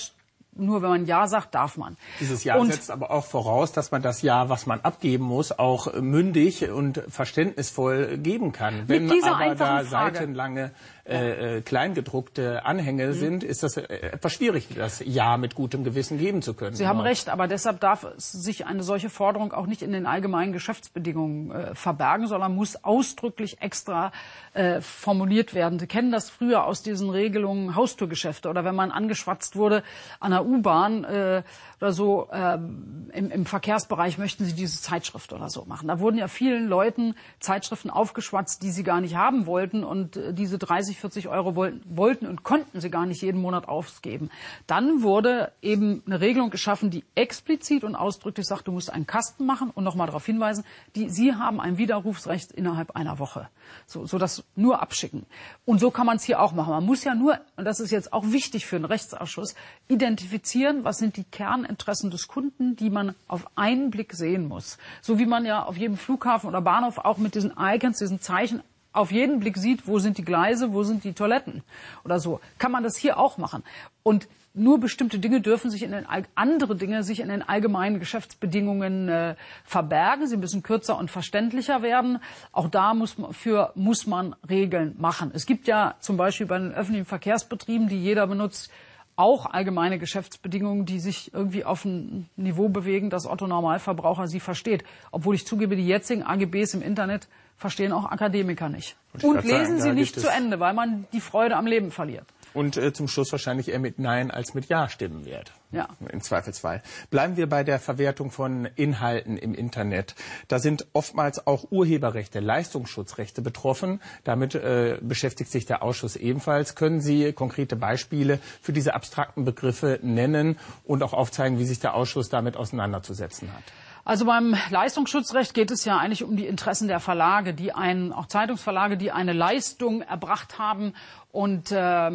nur 0.52 0.82
wenn 0.82 0.90
man 0.90 1.06
Ja 1.06 1.26
sagt, 1.28 1.54
darf 1.54 1.76
man. 1.76 1.96
Dieses 2.18 2.44
Ja 2.44 2.56
und 2.56 2.72
setzt 2.72 2.90
aber 2.90 3.10
auch 3.10 3.24
voraus, 3.24 3.72
dass 3.72 3.92
man 3.92 4.02
das 4.02 4.22
Ja, 4.22 4.48
was 4.48 4.66
man 4.66 4.80
abgeben 4.80 5.24
muss, 5.24 5.52
auch 5.52 5.94
mündig 5.94 6.68
und 6.70 7.02
verständnisvoll 7.08 8.18
geben 8.18 8.52
kann. 8.52 8.88
Wenn 8.88 9.10
aber 9.24 9.54
da 9.54 9.84
seitenlange 9.84 10.72
äh, 11.04 11.58
äh, 11.58 11.60
kleingedruckte 11.62 12.64
Anhänge 12.64 13.08
mhm. 13.08 13.12
sind, 13.12 13.44
ist 13.44 13.62
das 13.62 13.76
äh, 13.76 13.82
etwas 13.82 14.34
schwierig, 14.34 14.68
das 14.74 15.02
Ja 15.04 15.36
mit 15.36 15.54
gutem 15.54 15.84
Gewissen 15.84 16.18
geben 16.18 16.42
zu 16.42 16.54
können. 16.54 16.76
Sie 16.76 16.86
haben 16.86 17.00
recht, 17.00 17.28
aber 17.28 17.48
deshalb 17.48 17.80
darf 17.80 18.06
sich 18.16 18.66
eine 18.66 18.82
solche 18.82 19.10
Forderung 19.10 19.52
auch 19.52 19.66
nicht 19.66 19.82
in 19.82 19.92
den 19.92 20.06
allgemeinen 20.06 20.52
Geschäftsbedingungen 20.52 21.50
äh, 21.50 21.74
verbergen, 21.74 22.26
sondern 22.26 22.54
muss 22.54 22.84
ausdrücklich 22.84 23.60
extra 23.60 24.12
äh, 24.54 24.80
formuliert 24.80 25.54
werden. 25.54 25.78
Sie 25.78 25.86
kennen 25.86 26.12
das 26.12 26.30
früher 26.30 26.64
aus 26.64 26.82
diesen 26.82 27.10
Regelungen 27.10 27.74
Haustürgeschäfte 27.74 28.48
oder 28.48 28.64
wenn 28.64 28.74
man 28.74 28.90
angeschwatzt 28.90 29.56
wurde 29.56 29.82
an 30.20 30.32
der 30.32 30.44
U-Bahn 30.44 31.04
äh, 31.04 31.42
oder 31.80 31.92
so 31.92 32.28
äh, 32.30 32.54
im, 32.54 33.30
im 33.30 33.46
Verkehrsbereich 33.46 34.18
möchten 34.18 34.44
Sie 34.44 34.52
diese 34.52 34.80
Zeitschrift 34.82 35.32
oder 35.32 35.48
so 35.48 35.64
machen. 35.64 35.88
Da 35.88 35.98
wurden 35.98 36.18
ja 36.18 36.28
vielen 36.28 36.68
Leuten 36.68 37.14
Zeitschriften 37.38 37.90
aufgeschwatzt, 37.90 38.62
die 38.62 38.70
sie 38.70 38.82
gar 38.82 39.00
nicht 39.00 39.16
haben 39.16 39.46
wollten 39.46 39.84
und 39.84 40.16
äh, 40.16 40.34
diese 40.34 40.58
30 40.90 41.00
40 41.00 41.28
Euro 41.28 41.54
wollten 41.56 42.26
und 42.26 42.42
konnten 42.42 42.80
sie 42.80 42.90
gar 42.90 43.06
nicht 43.06 43.22
jeden 43.22 43.40
Monat 43.40 43.68
ausgeben. 43.68 44.30
Dann 44.66 45.02
wurde 45.02 45.52
eben 45.62 46.02
eine 46.06 46.20
Regelung 46.20 46.50
geschaffen, 46.50 46.90
die 46.90 47.04
explizit 47.14 47.84
und 47.84 47.94
ausdrücklich 47.94 48.46
sagt, 48.46 48.66
du 48.66 48.72
musst 48.72 48.90
einen 48.90 49.06
Kasten 49.06 49.46
machen 49.46 49.70
und 49.70 49.84
nochmal 49.84 50.06
darauf 50.06 50.26
hinweisen, 50.26 50.64
die, 50.94 51.08
sie 51.08 51.34
haben 51.34 51.60
ein 51.60 51.78
Widerrufsrecht 51.78 52.52
innerhalb 52.52 52.96
einer 52.96 53.18
Woche. 53.18 53.48
So, 53.86 54.06
so 54.06 54.18
das 54.18 54.44
nur 54.56 54.82
abschicken. 54.82 55.26
Und 55.64 55.80
so 55.80 55.90
kann 55.90 56.06
man 56.06 56.16
es 56.16 56.24
hier 56.24 56.40
auch 56.40 56.52
machen. 56.52 56.70
Man 56.70 56.86
muss 56.86 57.04
ja 57.04 57.14
nur, 57.14 57.38
und 57.56 57.64
das 57.64 57.80
ist 57.80 57.90
jetzt 57.90 58.12
auch 58.12 58.24
wichtig 58.26 58.66
für 58.66 58.76
einen 58.76 58.84
Rechtsausschuss, 58.84 59.54
identifizieren, 59.88 60.84
was 60.84 60.98
sind 60.98 61.16
die 61.16 61.24
Kerninteressen 61.24 62.10
des 62.10 62.28
Kunden, 62.28 62.76
die 62.76 62.90
man 62.90 63.14
auf 63.28 63.46
einen 63.56 63.90
Blick 63.90 64.12
sehen 64.14 64.48
muss. 64.48 64.78
So 65.02 65.18
wie 65.18 65.26
man 65.26 65.44
ja 65.44 65.62
auf 65.62 65.76
jedem 65.76 65.96
Flughafen 65.96 66.48
oder 66.48 66.60
Bahnhof 66.60 66.98
auch 66.98 67.18
mit 67.18 67.34
diesen 67.34 67.52
Icons, 67.58 67.98
diesen 67.98 68.20
Zeichen 68.20 68.62
auf 68.92 69.12
jeden 69.12 69.40
Blick 69.40 69.56
sieht, 69.56 69.86
wo 69.86 69.98
sind 69.98 70.18
die 70.18 70.24
Gleise, 70.24 70.72
wo 70.72 70.82
sind 70.82 71.04
die 71.04 71.12
Toiletten 71.12 71.62
oder 72.04 72.18
so, 72.18 72.40
kann 72.58 72.72
man 72.72 72.82
das 72.82 72.96
hier 72.96 73.18
auch 73.18 73.38
machen. 73.38 73.62
Und 74.02 74.28
nur 74.52 74.80
bestimmte 74.80 75.20
Dinge 75.20 75.40
dürfen 75.40 75.70
sich 75.70 75.84
in 75.84 75.92
den 75.92 76.06
andere 76.34 76.74
Dinge 76.74 77.04
sich 77.04 77.20
in 77.20 77.28
den 77.28 77.42
allgemeinen 77.42 78.00
Geschäftsbedingungen 78.00 79.08
äh, 79.08 79.36
verbergen. 79.64 80.26
Sie 80.26 80.36
müssen 80.36 80.64
kürzer 80.64 80.98
und 80.98 81.08
verständlicher 81.08 81.82
werden. 81.82 82.18
Auch 82.50 82.68
da 82.68 82.94
muss 82.94 83.16
man, 83.16 83.32
für 83.32 83.70
muss 83.76 84.08
man 84.08 84.34
Regeln 84.48 84.96
machen. 84.98 85.30
Es 85.34 85.46
gibt 85.46 85.68
ja 85.68 85.94
zum 86.00 86.16
Beispiel 86.16 86.46
bei 86.46 86.58
den 86.58 86.74
öffentlichen 86.74 87.06
Verkehrsbetrieben, 87.06 87.88
die 87.88 88.02
jeder 88.02 88.26
benutzt, 88.26 88.72
auch 89.14 89.46
allgemeine 89.46 89.98
Geschäftsbedingungen, 89.98 90.84
die 90.84 90.98
sich 90.98 91.32
irgendwie 91.32 91.64
auf 91.64 91.84
ein 91.84 92.28
Niveau 92.36 92.68
bewegen, 92.70 93.10
dass 93.10 93.26
Otto 93.26 93.46
Normalverbraucher 93.46 94.26
sie 94.26 94.40
versteht. 94.40 94.82
Obwohl 95.12 95.34
ich 95.34 95.46
zugebe, 95.46 95.76
die 95.76 95.86
jetzigen 95.86 96.22
AGBs 96.24 96.74
im 96.74 96.82
Internet 96.82 97.28
verstehen 97.60 97.92
auch 97.92 98.06
Akademiker 98.10 98.70
nicht. 98.70 98.96
Und 99.22 99.44
lesen 99.44 99.78
sagen, 99.78 99.82
sie 99.82 99.92
nicht 99.92 100.18
zu 100.18 100.28
Ende, 100.28 100.58
weil 100.60 100.72
man 100.72 101.06
die 101.12 101.20
Freude 101.20 101.56
am 101.56 101.66
Leben 101.66 101.90
verliert. 101.90 102.24
Und 102.54 102.76
äh, 102.76 102.92
zum 102.92 103.06
Schluss 103.06 103.30
wahrscheinlich 103.30 103.68
eher 103.68 103.78
mit 103.78 103.98
Nein 103.98 104.30
als 104.30 104.54
mit 104.54 104.66
Ja 104.66 104.88
stimmen 104.88 105.24
wird. 105.24 105.52
Ja. 105.70 105.88
Im 106.10 106.20
Zweifelsfall. 106.20 106.82
Bleiben 107.10 107.36
wir 107.36 107.48
bei 107.48 107.62
der 107.62 107.78
Verwertung 107.78 108.32
von 108.32 108.64
Inhalten 108.64 109.36
im 109.36 109.54
Internet. 109.54 110.16
Da 110.48 110.58
sind 110.58 110.86
oftmals 110.94 111.46
auch 111.46 111.70
Urheberrechte, 111.70 112.40
Leistungsschutzrechte 112.40 113.42
betroffen. 113.42 114.00
Damit 114.24 114.56
äh, 114.56 114.98
beschäftigt 115.00 115.50
sich 115.50 115.66
der 115.66 115.82
Ausschuss 115.82 116.16
ebenfalls. 116.16 116.74
Können 116.74 117.00
Sie 117.00 117.32
konkrete 117.34 117.76
Beispiele 117.76 118.40
für 118.62 118.72
diese 118.72 118.94
abstrakten 118.94 119.44
Begriffe 119.44 120.00
nennen 120.02 120.58
und 120.84 121.04
auch 121.04 121.12
aufzeigen, 121.12 121.58
wie 121.58 121.66
sich 121.66 121.78
der 121.78 121.94
Ausschuss 121.94 122.30
damit 122.30 122.56
auseinanderzusetzen 122.56 123.52
hat? 123.52 123.64
Also 124.10 124.24
beim 124.24 124.56
Leistungsschutzrecht 124.70 125.54
geht 125.54 125.70
es 125.70 125.84
ja 125.84 125.96
eigentlich 125.98 126.24
um 126.24 126.34
die 126.34 126.48
Interessen 126.48 126.88
der 126.88 126.98
Verlage, 126.98 127.54
die 127.54 127.72
einen, 127.72 128.12
auch 128.12 128.26
Zeitungsverlage, 128.26 128.96
die 128.96 129.12
eine 129.12 129.32
Leistung 129.32 130.02
erbracht 130.02 130.58
haben 130.58 130.94
und 131.30 131.70
äh, 131.70 132.10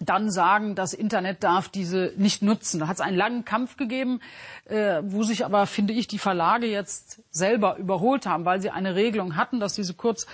dann 0.00 0.30
sagen, 0.30 0.74
das 0.74 0.94
Internet 0.94 1.44
darf 1.44 1.68
diese 1.68 2.14
nicht 2.16 2.40
nutzen. 2.40 2.80
Da 2.80 2.88
hat 2.88 2.94
es 2.94 3.00
einen 3.02 3.18
langen 3.18 3.44
Kampf 3.44 3.76
gegeben, 3.76 4.20
äh, 4.64 5.02
wo 5.04 5.22
sich 5.22 5.44
aber, 5.44 5.66
finde 5.66 5.92
ich, 5.92 6.08
die 6.08 6.18
Verlage 6.18 6.66
jetzt 6.66 7.22
selber 7.30 7.76
überholt 7.76 8.24
haben, 8.24 8.46
weil 8.46 8.62
sie 8.62 8.70
eine 8.70 8.94
Regelung 8.94 9.36
hatten, 9.36 9.60
dass 9.60 9.74
diese 9.74 9.92
kurz, 9.92 10.26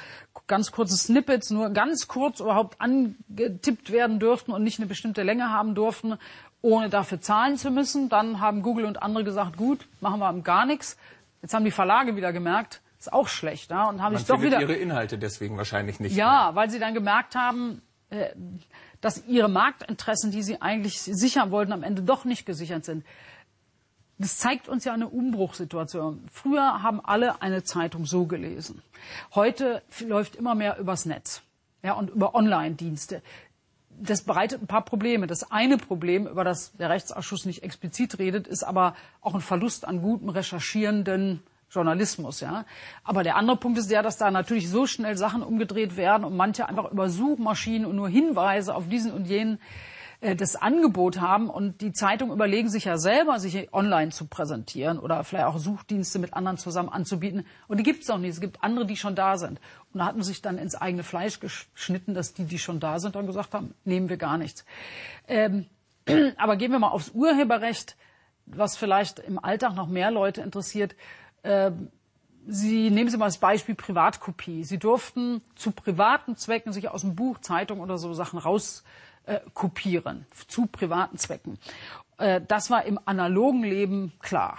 ganz 0.47 0.71
kurze 0.71 0.97
Snippets 0.97 1.51
nur 1.51 1.71
ganz 1.71 2.07
kurz 2.07 2.39
überhaupt 2.39 2.81
angetippt 2.81 3.91
werden 3.91 4.21
durften 4.21 4.53
und 4.53 4.63
nicht 4.63 4.79
eine 4.79 4.87
bestimmte 4.87 5.25
Länge 5.25 5.51
haben 5.51 5.75
durften 5.75 6.17
ohne 6.67 6.91
dafür 6.91 7.21
zahlen 7.21 7.57
zu 7.57 7.71
müssen. 7.71 8.09
Dann 8.09 8.41
haben 8.41 8.63
Google 8.63 8.87
und 8.87 9.01
andere 9.01 9.23
gesagt, 9.23 9.57
gut, 9.57 9.87
machen 10.01 10.19
wir 10.19 10.33
gar 10.43 10.67
nichts. 10.67 10.99
Jetzt 11.41 11.55
haben 11.55 11.65
die 11.65 11.71
Verlage 11.71 12.17
wieder 12.17 12.33
gemerkt, 12.33 12.83
ist 12.99 13.13
auch 13.13 13.29
schlecht. 13.29 13.71
Ja, 13.71 13.89
und 13.89 14.03
haben 14.03 14.15
Man 14.15 14.19
sich 14.19 14.27
doch 14.27 14.43
wieder 14.43 14.61
ihre 14.61 14.75
Inhalte 14.75 15.17
deswegen 15.17 15.57
wahrscheinlich 15.57 16.01
nicht. 16.01 16.17
Ja, 16.17 16.47
mehr. 16.47 16.57
weil 16.57 16.71
sie 16.71 16.81
dann 16.81 16.93
gemerkt 16.93 17.37
haben, 17.37 17.83
äh, 18.11 18.31
dass 19.01 19.25
ihre 19.27 19.49
Marktinteressen, 19.49 20.33
die 20.33 20.43
sie 20.43 20.61
eigentlich 20.61 21.01
sichern 21.01 21.53
wollten, 21.53 21.73
am 21.73 21.85
Ende 21.85 22.03
doch 22.03 22.25
nicht 22.25 22.47
gesichert 22.47 22.85
sind. 22.85 23.05
Das 24.19 24.39
zeigt 24.39 24.69
uns 24.69 24.85
ja 24.85 24.93
eine 24.93 25.09
Umbruchssituation. 25.09 26.27
Früher 26.33 26.83
haben 26.83 27.01
alle 27.05 27.43
eine 27.43 27.63
Zeitung 27.63 28.07
so 28.07 28.25
gelesen. 28.25 28.83
Heute 29.35 29.83
läuft 30.01 30.35
immer 30.35 30.57
mehr 30.57 30.79
übers 30.79 31.05
Netz 31.05 31.43
ja, 31.83 31.93
und 31.93 32.11
über 32.11 32.35
Online-Dienste 32.35 33.23
das 33.99 34.23
bereitet 34.23 34.63
ein 34.63 34.67
paar 34.67 34.85
Probleme. 34.85 35.27
Das 35.27 35.51
eine 35.51 35.79
Problem, 35.79 36.27
über 36.27 36.45
das 36.45 36.73
der 36.77 36.91
Rechtsausschuss 36.91 37.47
nicht 37.47 37.63
explizit 37.63 38.19
redet, 38.19 38.47
ist 38.47 38.63
aber 38.63 38.95
auch 39.21 39.35
ein 39.35 39.41
Verlust 39.41 39.87
an 39.87 40.03
gutem 40.03 40.29
recherchierenden 40.29 41.43
Journalismus, 41.71 42.41
ja. 42.41 42.65
Aber 43.03 43.23
der 43.23 43.37
andere 43.37 43.57
Punkt 43.57 43.79
ist 43.79 43.91
der, 43.91 44.03
dass 44.03 44.19
da 44.19 44.31
natürlich 44.31 44.71
so 44.71 44.87
schnell 44.87 45.17
Sachen 45.17 45.43
umgedreht 45.43 45.97
werden 45.97 46.25
und 46.25 46.37
manche 46.37 46.69
einfach 46.69 46.91
über 46.93 47.09
Suchmaschinen 47.09 47.87
und 47.87 47.97
nur 47.97 48.09
Hinweise 48.09 48.75
auf 48.75 48.89
diesen 48.89 49.13
und 49.13 49.27
jenen 49.27 49.59
das 50.21 50.57
Angebot 50.57 51.21
haben 51.21 51.51
und 51.51 51.81
die 51.83 51.93
Zeitung 51.93 52.33
überlegen 52.33 52.71
sich 52.71 52.85
ja 52.85 52.97
selber, 52.97 53.39
sich 53.39 53.73
online 53.73 54.11
zu 54.11 54.27
präsentieren 54.27 54.99
oder 54.99 55.23
vielleicht 55.25 55.47
auch 55.47 55.59
Suchdienste 55.59 56.19
mit 56.19 56.35
anderen 56.35 56.57
zusammen 56.57 56.89
anzubieten. 56.89 57.47
Und 57.69 57.79
die 57.79 57.83
gibt 57.83 58.03
es 58.03 58.11
auch 58.11 58.19
nicht. 58.19 58.31
Es 58.31 58.41
gibt 58.41 58.63
andere, 58.63 58.87
die 58.87 58.97
schon 58.97 59.15
da 59.15 59.37
sind. 59.37 59.61
Und 59.93 60.01
da 60.01 60.07
hat 60.07 60.15
man 60.17 60.25
sich 60.25 60.41
dann 60.41 60.59
ins 60.59 60.75
eigene 60.75 61.03
Fleisch 61.03 61.39
geschnitten, 61.41 62.15
dass 62.15 62.33
die, 62.33 62.45
die 62.45 62.59
schon 62.59 62.81
da 62.81 62.99
sind, 62.99 63.15
dann 63.15 63.27
gesagt 63.27 63.53
haben, 63.53 63.75
nehmen 63.85 64.09
wir 64.09 64.17
gar 64.17 64.39
nichts. 64.39 64.65
Ähm, 65.29 65.67
aber 66.39 66.57
gehen 66.57 66.73
wir 66.73 66.79
mal 66.79 66.89
aufs 66.89 67.11
Urheberrecht, 67.11 67.97
was 68.47 68.77
vielleicht 68.77 69.19
im 69.19 69.39
Alltag 69.39 69.75
noch 69.75 69.89
mehr 69.89 70.11
Leute 70.11 70.41
interessiert. 70.41 70.95
Ähm, 71.45 71.91
Sie 72.49 72.91
nehmen 72.91 73.11
Sie 73.11 73.17
mal 73.17 73.25
als 73.25 73.39
Beispiel 73.39 73.75
Privatkopie. 73.75 74.63
Sie 74.63 74.79
durften 74.79 75.43
zu 75.57 75.73
privaten 75.73 76.37
Zwecken 76.37 76.73
sich 76.73 76.89
aus 76.89 77.01
dem 77.01 77.17
Buch, 77.17 77.39
Zeitung 77.41 77.81
oder 77.81 77.99
so 77.99 78.15
Sachen 78.15 78.39
raus 78.39 78.85
äh, 79.27 79.41
kopieren 79.55 80.27
zu 80.49 80.67
privaten 80.67 81.19
Zwecken. 81.19 81.59
Äh, 82.19 82.41
das 82.47 82.71
war 82.71 82.85
im 82.85 82.99
analogen 83.05 83.63
Leben 83.63 84.13
klar. 84.21 84.59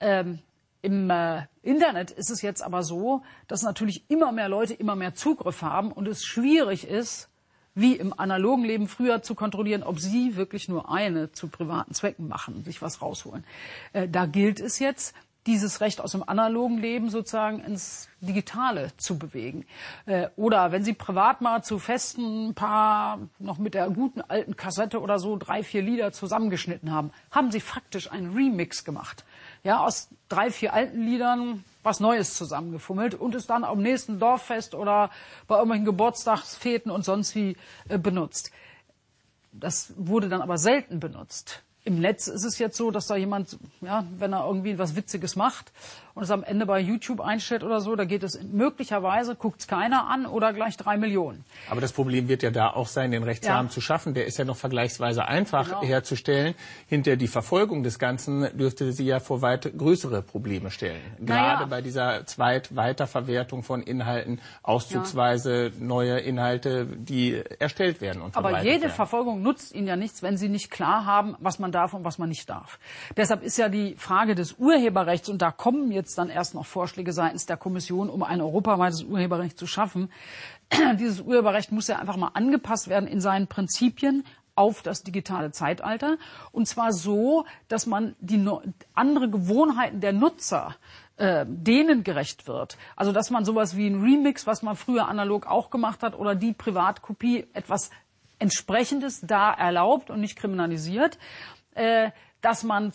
Ähm, 0.00 0.40
Im 0.82 1.10
äh, 1.10 1.46
Internet 1.62 2.10
ist 2.10 2.30
es 2.30 2.42
jetzt 2.42 2.62
aber 2.62 2.82
so, 2.82 3.22
dass 3.46 3.62
natürlich 3.62 4.10
immer 4.10 4.32
mehr 4.32 4.48
Leute 4.48 4.74
immer 4.74 4.96
mehr 4.96 5.14
Zugriff 5.14 5.62
haben 5.62 5.92
und 5.92 6.08
es 6.08 6.24
schwierig 6.24 6.88
ist, 6.88 7.28
wie 7.74 7.96
im 7.96 8.18
analogen 8.18 8.64
Leben 8.64 8.88
früher 8.88 9.22
zu 9.22 9.34
kontrollieren, 9.34 9.82
ob 9.82 9.98
sie 9.98 10.36
wirklich 10.36 10.68
nur 10.68 10.90
eine 10.90 11.32
zu 11.32 11.48
privaten 11.48 11.94
Zwecken 11.94 12.28
machen, 12.28 12.64
sich 12.64 12.82
was 12.82 13.00
rausholen. 13.00 13.44
Äh, 13.92 14.08
da 14.08 14.26
gilt 14.26 14.60
es 14.60 14.78
jetzt, 14.78 15.14
dieses 15.46 15.80
Recht 15.80 16.00
aus 16.00 16.12
dem 16.12 16.28
analogen 16.28 16.78
Leben 16.78 17.10
sozusagen 17.10 17.60
ins 17.60 18.08
Digitale 18.20 18.92
zu 18.96 19.18
bewegen. 19.18 19.66
Äh, 20.06 20.28
oder 20.36 20.70
wenn 20.72 20.84
Sie 20.84 20.92
privat 20.92 21.40
mal 21.40 21.62
zu 21.62 21.78
festen 21.78 22.54
paar 22.54 23.18
noch 23.38 23.58
mit 23.58 23.74
der 23.74 23.90
guten 23.90 24.20
alten 24.20 24.56
Kassette 24.56 25.00
oder 25.00 25.18
so 25.18 25.36
drei, 25.36 25.64
vier 25.64 25.82
Lieder 25.82 26.12
zusammengeschnitten 26.12 26.92
haben, 26.92 27.10
haben 27.30 27.50
Sie 27.50 27.60
faktisch 27.60 28.10
einen 28.10 28.34
Remix 28.34 28.84
gemacht. 28.84 29.24
Ja, 29.64 29.84
aus 29.84 30.08
drei, 30.28 30.50
vier 30.50 30.72
alten 30.72 31.02
Liedern 31.02 31.64
was 31.82 31.98
Neues 31.98 32.34
zusammengefummelt 32.34 33.14
und 33.14 33.34
es 33.34 33.46
dann 33.46 33.64
am 33.64 33.82
nächsten 33.82 34.20
Dorffest 34.20 34.74
oder 34.74 35.10
bei 35.48 35.56
irgendwelchen 35.56 35.84
Geburtstagsfeten 35.84 36.92
und 36.92 37.04
sonst 37.04 37.34
wie 37.34 37.56
äh, 37.88 37.98
benutzt. 37.98 38.52
Das 39.52 39.92
wurde 39.96 40.28
dann 40.28 40.40
aber 40.40 40.58
selten 40.58 41.00
benutzt. 41.00 41.62
Im 41.84 42.00
Netz 42.00 42.28
ist 42.28 42.44
es 42.44 42.58
jetzt 42.58 42.76
so, 42.76 42.90
dass 42.90 43.08
da 43.08 43.16
jemand, 43.16 43.58
ja, 43.80 44.04
wenn 44.18 44.32
er 44.32 44.46
irgendwie 44.46 44.78
was 44.78 44.94
Witziges 44.94 45.34
macht 45.34 45.72
und 46.14 46.22
es 46.22 46.30
am 46.30 46.42
Ende 46.42 46.66
bei 46.66 46.80
YouTube 46.80 47.20
einstellt 47.20 47.64
oder 47.64 47.80
so, 47.80 47.96
da 47.96 48.04
geht 48.04 48.22
es 48.22 48.42
möglicherweise, 48.42 49.34
guckt 49.34 49.60
es 49.60 49.66
keiner 49.66 50.08
an 50.08 50.26
oder 50.26 50.52
gleich 50.52 50.76
drei 50.76 50.96
Millionen. 50.96 51.44
Aber 51.70 51.80
das 51.80 51.92
Problem 51.92 52.28
wird 52.28 52.42
ja 52.42 52.50
da 52.50 52.70
auch 52.70 52.86
sein, 52.86 53.10
den 53.10 53.22
Rechtsrahmen 53.22 53.66
ja. 53.66 53.72
zu 53.72 53.80
schaffen. 53.80 54.14
Der 54.14 54.26
ist 54.26 54.38
ja 54.38 54.44
noch 54.44 54.56
vergleichsweise 54.56 55.26
einfach 55.26 55.66
genau. 55.66 55.82
herzustellen. 55.82 56.54
Hinter 56.86 57.16
die 57.16 57.28
Verfolgung 57.28 57.82
des 57.82 57.98
Ganzen 57.98 58.56
dürfte 58.56 58.92
sie 58.92 59.04
ja 59.04 59.20
vor 59.20 59.42
weit 59.42 59.72
größere 59.76 60.22
Probleme 60.22 60.70
stellen. 60.70 61.00
Gerade 61.20 61.60
naja. 61.60 61.66
bei 61.66 61.80
dieser 61.80 62.26
Zweit-Weiterverwertung 62.26 63.62
von 63.62 63.82
Inhalten, 63.82 64.40
auszugsweise 64.62 65.66
ja. 65.66 65.70
neue 65.78 66.18
Inhalte, 66.18 66.86
die 66.86 67.42
erstellt 67.58 68.00
werden. 68.00 68.22
Und 68.22 68.36
Aber 68.36 68.62
jede 68.62 68.82
werden. 68.82 68.92
Verfolgung 68.92 69.42
nutzt 69.42 69.74
Ihnen 69.74 69.86
ja 69.86 69.96
nichts, 69.96 70.22
wenn 70.22 70.36
Sie 70.36 70.48
nicht 70.48 70.70
klar 70.70 71.06
haben, 71.06 71.36
was 71.38 71.58
man 71.58 71.72
darf 71.72 71.94
und 71.94 72.04
was 72.04 72.18
man 72.18 72.28
nicht 72.28 72.50
darf. 72.50 72.78
Deshalb 73.16 73.42
ist 73.42 73.56
ja 73.56 73.68
die 73.68 73.94
Frage 73.96 74.34
des 74.34 74.54
Urheberrechts, 74.58 75.28
und 75.28 75.40
da 75.40 75.50
kommen 75.50 75.90
jetzt 75.90 76.01
jetzt 76.02 76.18
dann 76.18 76.28
erst 76.30 76.54
noch 76.54 76.66
Vorschläge 76.66 77.12
seitens 77.12 77.46
der 77.46 77.56
Kommission, 77.56 78.10
um 78.10 78.22
ein 78.22 78.40
europaweites 78.40 79.04
Urheberrecht 79.04 79.56
zu 79.56 79.66
schaffen. 79.66 80.10
Dieses 80.98 81.20
Urheberrecht 81.20 81.70
muss 81.70 81.86
ja 81.86 81.98
einfach 81.98 82.16
mal 82.16 82.32
angepasst 82.34 82.88
werden 82.88 83.08
in 83.08 83.20
seinen 83.20 83.46
Prinzipien 83.46 84.24
auf 84.54 84.82
das 84.82 85.02
digitale 85.02 85.52
Zeitalter. 85.52 86.18
Und 86.50 86.66
zwar 86.66 86.92
so, 86.92 87.46
dass 87.68 87.86
man 87.86 88.16
die 88.20 88.36
no 88.36 88.62
andere 88.94 89.30
Gewohnheiten 89.30 90.00
der 90.00 90.12
Nutzer 90.12 90.76
äh, 91.16 91.46
denen 91.48 92.02
gerecht 92.04 92.48
wird. 92.48 92.76
Also 92.96 93.12
dass 93.12 93.30
man 93.30 93.44
sowas 93.44 93.76
wie 93.76 93.86
ein 93.86 94.02
Remix, 94.02 94.46
was 94.46 94.62
man 94.62 94.76
früher 94.76 95.08
analog 95.08 95.46
auch 95.46 95.70
gemacht 95.70 96.02
hat, 96.02 96.18
oder 96.18 96.34
die 96.34 96.52
Privatkopie 96.52 97.46
etwas 97.54 97.90
entsprechendes 98.40 99.20
da 99.20 99.52
erlaubt 99.52 100.10
und 100.10 100.20
nicht 100.20 100.36
kriminalisiert, 100.36 101.18
äh, 101.74 102.10
dass 102.40 102.64
man 102.64 102.92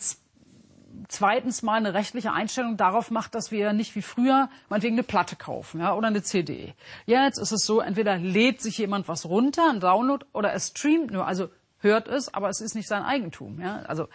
zweitens 1.08 1.62
mal 1.62 1.74
eine 1.74 1.94
rechtliche 1.94 2.32
Einstellung 2.32 2.76
darauf 2.76 3.10
macht, 3.10 3.34
dass 3.34 3.50
wir 3.50 3.72
nicht 3.72 3.94
wie 3.94 4.02
früher 4.02 4.48
meinetwegen 4.68 4.96
eine 4.96 5.02
Platte 5.02 5.36
kaufen 5.36 5.80
ja, 5.80 5.94
oder 5.94 6.08
eine 6.08 6.22
CD. 6.22 6.74
Jetzt 7.06 7.38
ist 7.38 7.52
es 7.52 7.64
so, 7.64 7.80
entweder 7.80 8.16
lädt 8.18 8.60
sich 8.60 8.78
jemand 8.78 9.08
was 9.08 9.26
runter, 9.26 9.70
ein 9.70 9.80
Download, 9.80 10.24
oder 10.32 10.50
er 10.50 10.60
streamt 10.60 11.10
nur, 11.10 11.26
also 11.26 11.48
hört 11.80 12.08
es, 12.08 12.32
aber 12.34 12.48
es 12.48 12.60
ist 12.60 12.74
nicht 12.74 12.88
sein 12.88 13.02
Eigentum. 13.02 13.60
Ja? 13.60 13.82
Also 13.86 14.08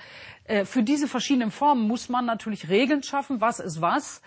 äh, 0.45 0.65
für 0.65 0.83
diese 0.83 1.07
verschiedenen 1.07 1.51
Formen 1.51 1.87
muss 1.87 2.09
man 2.09 2.25
natürlich 2.25 2.69
Regeln 2.69 3.03
schaffen, 3.03 3.41
was 3.41 3.59
ist 3.59 3.81
was. 3.81 4.21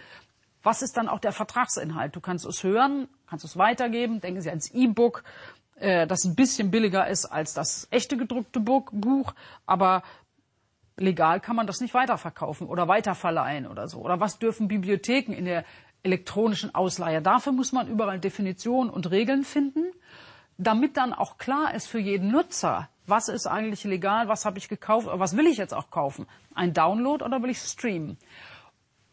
Was 0.62 0.82
ist 0.82 0.96
dann 0.96 1.08
auch 1.08 1.20
der 1.20 1.32
Vertragsinhalt? 1.32 2.16
Du 2.16 2.20
kannst 2.20 2.44
es 2.44 2.64
hören, 2.64 3.06
kannst 3.28 3.44
es 3.44 3.56
weitergeben, 3.56 4.20
denken 4.20 4.40
Sie 4.40 4.48
ans 4.48 4.70
E-Book, 4.72 5.22
äh, 5.76 6.06
das 6.06 6.24
ein 6.24 6.34
bisschen 6.34 6.70
billiger 6.70 7.06
ist 7.06 7.26
als 7.26 7.54
das 7.54 7.86
echte 7.90 8.16
gedruckte 8.16 8.60
Buch, 8.60 9.34
aber 9.66 10.02
legal 10.96 11.40
kann 11.40 11.56
man 11.56 11.66
das 11.66 11.80
nicht 11.80 11.94
weiterverkaufen 11.94 12.66
oder 12.66 12.88
weiterverleihen 12.88 13.66
oder 13.66 13.88
so. 13.88 13.98
Oder 13.98 14.20
was 14.20 14.38
dürfen 14.38 14.68
Bibliotheken 14.68 15.32
in 15.32 15.44
der 15.44 15.64
elektronischen 16.02 16.74
Ausleihe? 16.74 17.22
Dafür 17.22 17.52
muss 17.52 17.72
man 17.72 17.88
überall 17.88 18.18
Definitionen 18.18 18.90
und 18.90 19.10
Regeln 19.10 19.44
finden, 19.44 19.84
damit 20.58 20.96
dann 20.96 21.12
auch 21.12 21.38
klar 21.38 21.74
ist 21.74 21.86
für 21.86 21.98
jeden 21.98 22.30
Nutzer, 22.30 22.88
was 23.06 23.28
ist 23.28 23.46
eigentlich 23.46 23.84
legal, 23.84 24.28
was 24.28 24.44
habe 24.44 24.58
ich 24.58 24.68
gekauft, 24.68 25.06
was 25.10 25.36
will 25.36 25.46
ich 25.46 25.58
jetzt 25.58 25.74
auch 25.74 25.90
kaufen? 25.90 26.26
Ein 26.54 26.72
Download 26.72 27.24
oder 27.24 27.42
will 27.42 27.50
ich 27.50 27.58
streamen? 27.58 28.16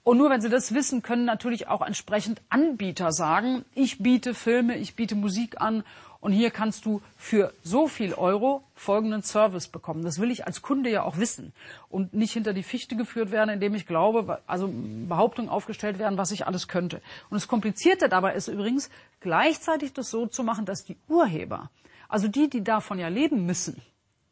Und 0.04 0.17
nur 0.17 0.30
wenn 0.30 0.41
Sie 0.41 0.50
das 0.50 0.74
wissen, 0.74 1.02
können 1.02 1.26
natürlich 1.26 1.67
auch 1.67 1.82
entsprechend 1.82 2.41
Anbieter 2.50 3.12
sagen, 3.12 3.63
ich 3.74 4.00
biete 4.00 4.34
Filme, 4.34 4.78
ich 4.78 4.96
biete 4.96 5.15
Musik 5.15 5.62
an 5.62 5.84
und 6.24 6.32
hier 6.32 6.52
kannst 6.52 6.86
du 6.86 7.02
für 7.18 7.52
so 7.64 7.90
viel 7.90 8.14
Euro 8.14 8.64
folgenden 8.76 9.24
Service 9.24 9.68
bekommen. 9.68 10.04
Das 10.06 10.20
will 10.20 10.32
ich 10.32 10.48
als 10.48 10.62
Kunde 10.62 10.90
ja 10.90 11.04
auch 11.04 11.18
wissen 11.18 11.52
und 11.90 12.14
nicht 12.14 12.32
hinter 12.32 12.54
die 12.54 12.64
Fichte 12.64 12.96
geführt 12.96 13.32
werden, 13.32 13.50
indem 13.50 13.76
ich 13.76 13.86
glaube, 13.86 14.40
also 14.48 14.70
Behauptungen 14.72 15.50
aufgestellt 15.50 16.00
werden, 16.00 16.18
was 16.18 16.32
ich 16.32 16.48
alles 16.48 16.70
könnte. 16.70 17.02
Und 17.30 17.36
das 17.36 17.50
Komplizierte 17.50 18.08
dabei 18.08 18.36
ist 18.36 18.48
übrigens, 18.48 18.90
gleichzeitig 19.20 19.92
das 19.92 20.10
so 20.10 20.26
zu 20.26 20.46
machen, 20.46 20.64
dass 20.64 20.86
die 20.86 20.96
Urheber, 21.10 21.70
also 22.08 22.30
die, 22.30 22.50
die 22.50 22.64
davon 22.64 23.00
ja 23.00 23.10
leben 23.10 23.46
müssen, 23.46 23.82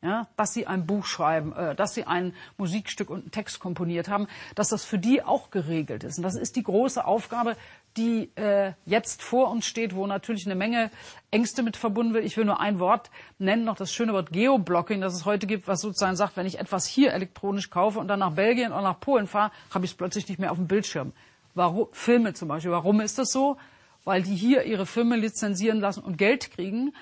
ja, 0.03 0.27
dass 0.35 0.53
sie 0.53 0.65
ein 0.65 0.87
Buch 0.87 1.05
schreiben, 1.05 1.53
äh, 1.55 1.75
dass 1.75 1.93
sie 1.93 2.05
ein 2.05 2.33
Musikstück 2.57 3.09
und 3.09 3.21
einen 3.21 3.31
Text 3.31 3.59
komponiert 3.59 4.09
haben, 4.09 4.27
dass 4.55 4.69
das 4.69 4.83
für 4.83 4.97
die 4.97 5.21
auch 5.21 5.51
geregelt 5.51 6.03
ist. 6.03 6.17
Und 6.17 6.23
das 6.23 6.35
ist 6.35 6.55
die 6.55 6.63
große 6.63 7.05
Aufgabe, 7.05 7.55
die 7.97 8.31
äh, 8.35 8.73
jetzt 8.85 9.21
vor 9.21 9.51
uns 9.51 9.65
steht, 9.65 9.95
wo 9.95 10.07
natürlich 10.07 10.45
eine 10.45 10.55
Menge 10.55 10.89
Ängste 11.29 11.61
mit 11.61 11.77
verbunden 11.77 12.13
wird. 12.15 12.25
Ich 12.25 12.35
will 12.35 12.45
nur 12.45 12.59
ein 12.59 12.79
Wort 12.79 13.11
nennen, 13.37 13.63
noch 13.63 13.75
das 13.75 13.93
schöne 13.93 14.13
Wort 14.13 14.31
Geoblocking, 14.31 15.01
das 15.01 15.13
es 15.13 15.25
heute 15.25 15.45
gibt, 15.45 15.67
was 15.67 15.81
sozusagen 15.81 16.15
sagt, 16.15 16.35
wenn 16.35 16.47
ich 16.47 16.57
etwas 16.57 16.85
hier 16.87 17.13
elektronisch 17.13 17.69
kaufe 17.69 17.99
und 17.99 18.07
dann 18.07 18.19
nach 18.19 18.33
Belgien 18.33 18.71
oder 18.71 18.81
nach 18.81 18.99
Polen 18.99 19.27
fahre, 19.27 19.51
habe 19.71 19.85
ich 19.85 19.91
es 19.91 19.97
plötzlich 19.97 20.27
nicht 20.27 20.39
mehr 20.39 20.51
auf 20.51 20.57
dem 20.57 20.67
Bildschirm. 20.67 21.13
Warum, 21.53 21.89
Filme 21.91 22.33
zum 22.33 22.47
Beispiel. 22.47 22.71
Warum 22.71 23.01
ist 23.01 23.19
das 23.19 23.31
so? 23.31 23.57
Weil 24.03 24.23
die 24.23 24.35
hier 24.35 24.63
ihre 24.63 24.87
Filme 24.87 25.15
lizenzieren 25.15 25.79
lassen 25.79 26.01
und 26.01 26.17
Geld 26.17 26.49
kriegen 26.49 26.93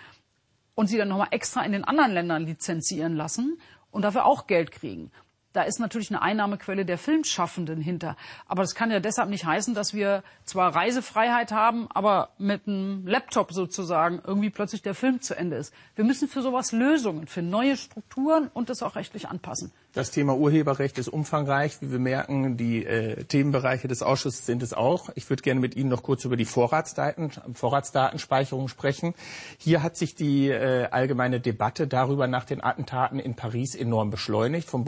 und 0.79 0.87
sie 0.87 0.97
dann 0.97 1.09
nochmal 1.09 1.27
extra 1.31 1.61
in 1.65 1.73
den 1.73 1.83
anderen 1.83 2.13
Ländern 2.13 2.45
lizenzieren 2.45 3.13
lassen 3.13 3.59
und 3.91 4.03
dafür 4.03 4.25
auch 4.25 4.47
Geld 4.47 4.71
kriegen. 4.71 5.11
Da 5.53 5.63
ist 5.63 5.79
natürlich 5.79 6.11
eine 6.11 6.21
Einnahmequelle 6.21 6.85
der 6.85 6.99
Filmschaffenden 6.99 7.81
hinter. 7.81 8.15
Aber 8.47 8.61
das 8.61 8.75
kann 8.75 8.91
ja 8.91 8.99
deshalb 8.99 9.29
nicht 9.29 9.45
heißen, 9.45 9.73
dass 9.73 9.95
wir 9.95 10.23
zwar 10.45 10.75
Reisefreiheit 10.75 11.51
haben, 11.51 11.87
aber 11.91 12.29
mit 12.37 12.67
einem 12.67 13.07
Laptop 13.07 13.51
sozusagen 13.51 14.21
irgendwie 14.25 14.51
plötzlich 14.51 14.83
der 14.83 14.93
Film 14.93 15.21
zu 15.21 15.35
Ende 15.35 15.57
ist. 15.57 15.73
Wir 15.95 16.05
müssen 16.05 16.27
für 16.27 16.43
sowas 16.43 16.71
Lösungen 16.71 17.25
finden, 17.25 17.49
neue 17.49 17.77
Strukturen 17.77 18.49
und 18.53 18.69
das 18.69 18.83
auch 18.83 18.95
rechtlich 18.95 19.27
anpassen. 19.27 19.71
Das 19.93 20.11
Thema 20.11 20.37
Urheberrecht 20.37 20.99
ist 20.99 21.07
umfangreich. 21.07 21.81
Wie 21.81 21.91
wir 21.91 21.97
merken, 21.97 22.57
die 22.57 22.85
äh, 22.85 23.23
Themenbereiche 23.23 23.87
des 23.87 24.03
Ausschusses 24.03 24.45
sind 24.45 24.61
es 24.61 24.71
auch. 24.71 25.09
Ich 25.15 25.27
würde 25.31 25.41
gerne 25.41 25.59
mit 25.59 25.75
Ihnen 25.75 25.89
noch 25.89 26.03
kurz 26.03 26.25
über 26.25 26.37
die 26.37 26.45
Vorratsdaten, 26.45 27.31
Vorratsdatenspeicherung 27.55 28.67
sprechen. 28.67 29.15
Hier 29.57 29.81
hat 29.81 29.97
sich 29.97 30.13
die 30.13 30.49
äh, 30.49 30.87
allgemeine 30.91 31.39
Debatte 31.39 31.87
darüber 31.87 32.27
nach 32.27 32.45
den 32.45 32.63
Attentaten 32.63 33.17
in 33.17 33.35
Paris 33.35 33.73
enorm 33.73 34.11
beschleunigt. 34.11 34.69
Vom 34.69 34.85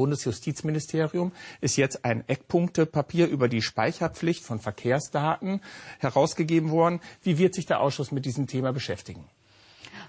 Bundesjustizministerium 0.51 1.31
ist 1.61 1.77
jetzt 1.77 2.03
ein 2.05 2.27
Eckpunktepapier 2.27 3.27
über 3.27 3.47
die 3.47 3.61
Speicherpflicht 3.61 4.43
von 4.43 4.59
Verkehrsdaten 4.59 5.61
herausgegeben 5.99 6.71
worden. 6.71 6.99
Wie 7.23 7.37
wird 7.37 7.55
sich 7.55 7.65
der 7.65 7.79
Ausschuss 7.79 8.11
mit 8.11 8.25
diesem 8.25 8.47
Thema 8.47 8.73
beschäftigen? 8.73 9.27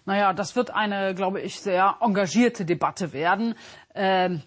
Naja, 0.05 0.33
das 0.33 0.57
wird 0.57 0.71
eine, 0.71 1.15
glaube 1.15 1.41
ich, 1.41 1.61
sehr 1.61 1.97
engagierte 2.01 2.65
Debatte 2.65 3.13
werden. 3.13 3.55
Ähm 3.95 4.43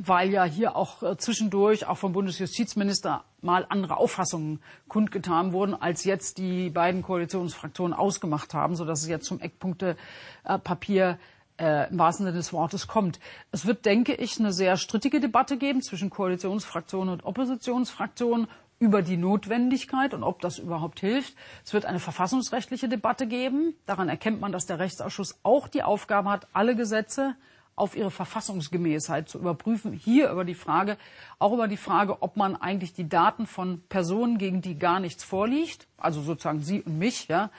weil 0.00 0.30
ja 0.30 0.42
hier 0.42 0.74
auch 0.74 1.04
äh, 1.04 1.16
zwischendurch 1.16 1.86
auch 1.86 1.96
vom 1.96 2.12
Bundesjustizminister 2.12 3.22
mal 3.40 3.64
andere 3.68 3.98
Auffassungen 3.98 4.60
kundgetan 4.88 5.52
wurden, 5.52 5.74
als 5.74 6.02
jetzt 6.02 6.38
die 6.38 6.70
beiden 6.70 7.02
Koalitionsfraktionen 7.02 7.94
ausgemacht 7.94 8.52
haben, 8.52 8.74
sodass 8.74 9.02
es 9.02 9.08
jetzt 9.08 9.26
zum 9.26 9.38
Eckpunktepapier 9.38 11.20
äh, 11.58 11.88
im 11.90 11.98
wahrsten 11.98 12.26
Sinne 12.26 12.36
des 12.36 12.52
Wortes 12.52 12.86
kommt. 12.86 13.18
Es 13.52 13.66
wird, 13.66 13.84
denke 13.84 14.14
ich, 14.14 14.38
eine 14.38 14.52
sehr 14.52 14.76
strittige 14.76 15.20
Debatte 15.20 15.56
geben 15.56 15.82
zwischen 15.82 16.10
Koalitionsfraktionen 16.10 17.12
und 17.12 17.24
Oppositionsfraktionen 17.24 18.48
über 18.78 19.02
die 19.02 19.16
Notwendigkeit 19.16 20.12
und 20.12 20.22
ob 20.22 20.40
das 20.40 20.58
überhaupt 20.58 21.00
hilft. 21.00 21.34
Es 21.64 21.72
wird 21.72 21.86
eine 21.86 21.98
verfassungsrechtliche 21.98 22.88
Debatte 22.88 23.26
geben. 23.26 23.74
Daran 23.86 24.08
erkennt 24.08 24.40
man, 24.40 24.52
dass 24.52 24.66
der 24.66 24.78
Rechtsausschuss 24.78 25.40
auch 25.42 25.68
die 25.68 25.82
Aufgabe 25.82 26.30
hat, 26.30 26.46
alle 26.52 26.76
Gesetze 26.76 27.36
auf 27.74 27.94
ihre 27.94 28.10
Verfassungsgemäßheit 28.10 29.28
zu 29.28 29.38
überprüfen. 29.38 29.92
Hier 29.92 30.30
über 30.30 30.44
die 30.44 30.54
Frage, 30.54 30.96
auch 31.38 31.52
über 31.52 31.68
die 31.68 31.76
Frage, 31.76 32.22
ob 32.22 32.36
man 32.36 32.56
eigentlich 32.56 32.94
die 32.94 33.08
Daten 33.08 33.46
von 33.46 33.82
Personen, 33.88 34.38
gegen 34.38 34.62
die 34.62 34.78
gar 34.78 34.98
nichts 34.98 35.24
vorliegt, 35.24 35.86
also 35.98 36.22
sozusagen 36.22 36.62
Sie 36.62 36.80
und 36.82 36.98
mich, 36.98 37.28
ja, 37.28 37.50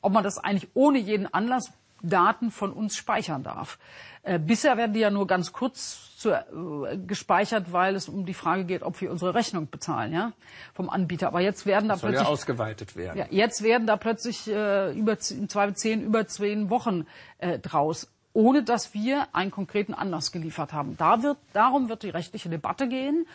ob 0.00 0.12
man 0.12 0.22
das 0.22 0.38
eigentlich 0.38 0.70
ohne 0.74 0.98
jeden 0.98 1.32
Anlass 1.32 1.72
Daten 2.08 2.50
von 2.50 2.72
uns 2.72 2.96
speichern 2.96 3.42
darf. 3.42 3.78
Äh, 4.22 4.38
bisher 4.38 4.76
werden 4.76 4.92
die 4.92 5.00
ja 5.00 5.10
nur 5.10 5.26
ganz 5.26 5.52
kurz 5.52 6.16
zu, 6.16 6.30
äh, 6.30 6.98
gespeichert, 7.06 7.72
weil 7.72 7.94
es 7.94 8.08
um 8.08 8.24
die 8.26 8.34
Frage 8.34 8.64
geht, 8.64 8.82
ob 8.82 9.00
wir 9.00 9.10
unsere 9.10 9.34
Rechnung 9.34 9.68
bezahlen, 9.68 10.12
ja, 10.12 10.32
vom 10.72 10.88
Anbieter. 10.88 11.28
Aber 11.28 11.40
jetzt 11.40 11.66
werden 11.66 11.88
da 11.88 11.94
das 11.94 12.00
soll 12.00 12.10
plötzlich 12.10 12.28
ja 12.28 12.32
ausgeweitet 12.32 12.96
werden. 12.96 13.18
Ja, 13.18 13.26
jetzt 13.30 13.62
werden 13.62 13.86
da 13.86 13.96
plötzlich 13.96 14.48
äh, 14.48 14.92
über 14.92 15.18
Zweifel 15.18 15.74
zehn, 15.74 16.02
über 16.02 16.26
zehn 16.26 16.70
Wochen 16.70 17.06
äh, 17.38 17.58
draus 17.58 18.08
ohne 18.36 18.64
dass 18.64 18.92
wir 18.94 19.28
einen 19.32 19.52
konkreten 19.52 19.94
Anlass 19.94 20.32
geliefert 20.32 20.72
haben. 20.72 20.96
Da 20.96 21.22
wird, 21.22 21.38
darum 21.52 21.88
wird 21.88 22.02
die 22.02 22.10
rechtliche 22.10 22.48
Debatte 22.48 22.88
gehen 22.88 23.26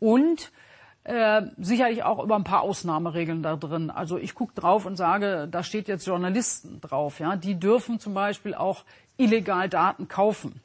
und 0.00 0.50
äh, 1.08 1.46
sicherlich 1.56 2.02
auch 2.02 2.22
über 2.22 2.36
ein 2.36 2.44
paar 2.44 2.60
Ausnahmeregeln 2.60 3.42
da 3.42 3.56
drin. 3.56 3.90
Also 3.90 4.18
ich 4.18 4.34
gucke 4.34 4.52
drauf 4.54 4.84
und 4.84 4.96
sage, 4.96 5.48
da 5.50 5.62
steht 5.62 5.88
jetzt 5.88 6.06
Journalisten 6.06 6.82
drauf. 6.82 7.18
Ja, 7.18 7.34
die 7.34 7.58
dürfen 7.58 7.98
zum 7.98 8.12
Beispiel 8.12 8.54
auch 8.54 8.84
illegal 9.16 9.70
Daten 9.70 10.06
kaufen. 10.06 10.60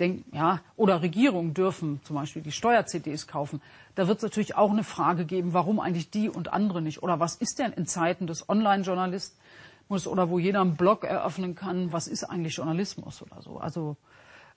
Denk, 0.00 0.24
ja, 0.32 0.60
oder 0.76 1.02
Regierungen 1.02 1.52
dürfen 1.52 2.00
zum 2.04 2.16
Beispiel 2.16 2.40
die 2.40 2.52
Steuer-CDs 2.52 3.26
kaufen. 3.26 3.60
Da 3.94 4.08
wird 4.08 4.16
es 4.18 4.22
natürlich 4.22 4.54
auch 4.54 4.70
eine 4.70 4.82
Frage 4.82 5.26
geben, 5.26 5.52
warum 5.52 5.78
eigentlich 5.78 6.10
die 6.10 6.30
und 6.30 6.52
andere 6.52 6.80
nicht? 6.80 7.02
Oder 7.02 7.20
was 7.20 7.36
ist 7.36 7.58
denn 7.58 7.72
in 7.72 7.86
Zeiten 7.86 8.26
des 8.26 8.48
Online-Journalismus 8.48 10.06
oder 10.06 10.30
wo 10.30 10.38
jeder 10.38 10.62
einen 10.62 10.76
Blog 10.76 11.04
eröffnen 11.04 11.54
kann, 11.54 11.92
was 11.92 12.08
ist 12.08 12.24
eigentlich 12.24 12.56
Journalismus 12.56 13.22
oder 13.22 13.42
so? 13.42 13.58
Also 13.58 13.96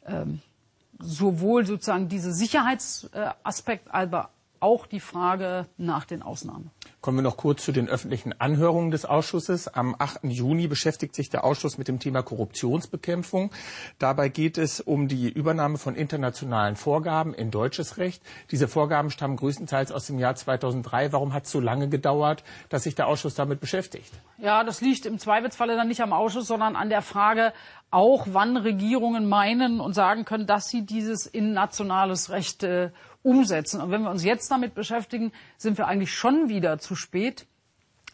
ähm, 0.06 0.42
sowohl 0.98 1.66
sozusagen 1.66 2.08
diese 2.08 2.34
Sicherheitsaspekt, 2.34 3.94
aber 3.94 4.30
auch 4.62 4.86
die 4.86 5.00
Frage 5.00 5.68
nach 5.78 6.06
den 6.06 6.22
Ausnahmen. 6.22 6.72
Kommen 7.02 7.20
wir 7.20 7.22
noch 7.22 7.38
kurz 7.38 7.64
zu 7.64 7.72
den 7.72 7.88
öffentlichen 7.88 8.40
Anhörungen 8.40 8.92
des 8.92 9.06
Ausschusses. 9.06 9.68
Am 9.68 9.96
8. 9.98 10.24
Juni 10.24 10.68
beschäftigt 10.68 11.16
sich 11.16 11.30
der 11.30 11.46
Ausschuss 11.46 11.78
mit 11.78 11.88
dem 11.88 12.00
Thema 12.00 12.24
Korruptionsbekämpfung. 12.24 13.52
Dabei 14.00 14.28
geht 14.28 14.58
es 14.58 14.82
um 14.82 15.08
die 15.08 15.30
Übernahme 15.30 15.78
von 15.78 15.96
internationalen 15.96 16.76
Vorgaben 16.76 17.34
in 17.34 17.52
deutsches 17.52 17.98
Recht. 17.98 18.22
Diese 18.52 18.68
Vorgaben 18.68 19.12
stammen 19.12 19.38
größtenteils 19.38 19.92
aus 19.94 20.08
dem 20.08 20.20
Jahr 20.20 20.36
2003. 20.36 21.14
Warum 21.14 21.34
hat 21.34 21.46
es 21.46 21.52
so 21.52 21.60
lange 21.60 21.88
gedauert, 21.88 22.44
dass 22.68 22.84
sich 22.84 22.96
der 22.96 23.08
Ausschuss 23.08 23.36
damit 23.36 23.62
beschäftigt? 23.62 24.12
Ja, 24.38 24.64
das 24.64 24.82
liegt 24.82 25.06
im 25.06 25.20
Zweifelsfalle 25.20 25.76
dann 25.76 25.88
nicht 25.88 26.02
am 26.02 26.14
Ausschuss, 26.14 26.48
sondern 26.48 26.76
an 26.76 26.90
der 26.90 27.02
Frage, 27.02 27.54
auch 27.92 28.28
wann 28.32 28.58
Regierungen 28.58 29.28
meinen 29.28 29.80
und 29.80 29.94
sagen 29.94 30.26
können, 30.26 30.46
dass 30.46 30.68
sie 30.68 30.86
dieses 30.86 31.26
in 31.26 31.54
nationales 31.54 32.30
Recht 32.30 32.64
äh, 32.64 32.92
umsetzen. 33.24 33.82
Und 33.82 33.92
wenn 33.92 34.04
wir 34.04 34.10
uns 34.10 34.24
jetzt 34.24 34.50
damit 34.52 34.74
beschäftigen, 34.74 35.32
sind 35.58 35.78
wir 35.78 35.88
eigentlich 35.88 36.14
schon 36.14 36.50
wieder 36.50 36.80
zu 36.80 36.96
spät. 36.96 37.46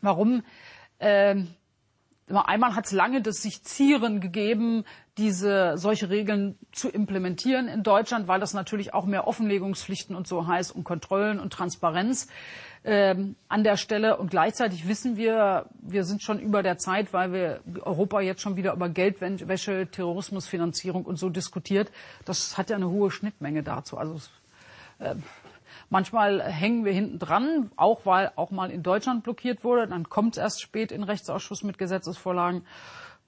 Warum? 0.01 0.43
Ähm, 0.99 1.47
einmal 2.27 2.75
hat 2.75 2.85
es 2.85 2.91
lange 2.91 3.21
das 3.21 3.41
sich 3.41 3.63
Zieren 3.63 4.19
gegeben, 4.19 4.83
diese 5.17 5.77
solche 5.77 6.09
Regeln 6.09 6.57
zu 6.71 6.89
implementieren 6.89 7.67
in 7.67 7.83
Deutschland, 7.83 8.27
weil 8.27 8.39
das 8.39 8.53
natürlich 8.53 8.93
auch 8.93 9.05
mehr 9.05 9.27
Offenlegungspflichten 9.27 10.15
und 10.15 10.27
so 10.27 10.47
heißt 10.47 10.75
und 10.75 10.83
Kontrollen 10.83 11.39
und 11.39 11.53
Transparenz 11.53 12.27
ähm, 12.83 13.35
an 13.47 13.63
der 13.63 13.77
Stelle. 13.77 14.17
Und 14.17 14.29
gleichzeitig 14.29 14.87
wissen 14.87 15.15
wir, 15.15 15.67
wir 15.81 16.03
sind 16.03 16.21
schon 16.21 16.39
über 16.39 16.63
der 16.63 16.77
Zeit, 16.77 17.13
weil 17.13 17.31
wir 17.31 17.61
Europa 17.83 18.19
jetzt 18.19 18.41
schon 18.41 18.57
wieder 18.57 18.73
über 18.73 18.89
Geldwäsche, 18.89 19.87
Terrorismusfinanzierung 19.89 21.05
und 21.05 21.17
so 21.17 21.29
diskutiert. 21.29 21.91
Das 22.25 22.57
hat 22.57 22.69
ja 22.69 22.75
eine 22.75 22.89
hohe 22.89 23.09
Schnittmenge 23.09 23.63
dazu. 23.63 23.97
Also 23.97 24.19
manchmal 25.89 26.41
hängen 26.41 26.85
wir 26.85 26.93
hinten 26.93 27.19
dran, 27.19 27.71
auch 27.75 28.05
weil 28.05 28.31
auch 28.35 28.51
mal 28.51 28.71
in 28.71 28.83
Deutschland 28.83 29.23
blockiert 29.23 29.63
wurde. 29.63 29.87
Dann 29.87 30.09
kommt 30.09 30.37
es 30.37 30.41
erst 30.41 30.61
spät 30.61 30.91
in 30.91 31.03
Rechtsausschuss 31.03 31.63
mit 31.63 31.77
Gesetzesvorlagen. 31.77 32.63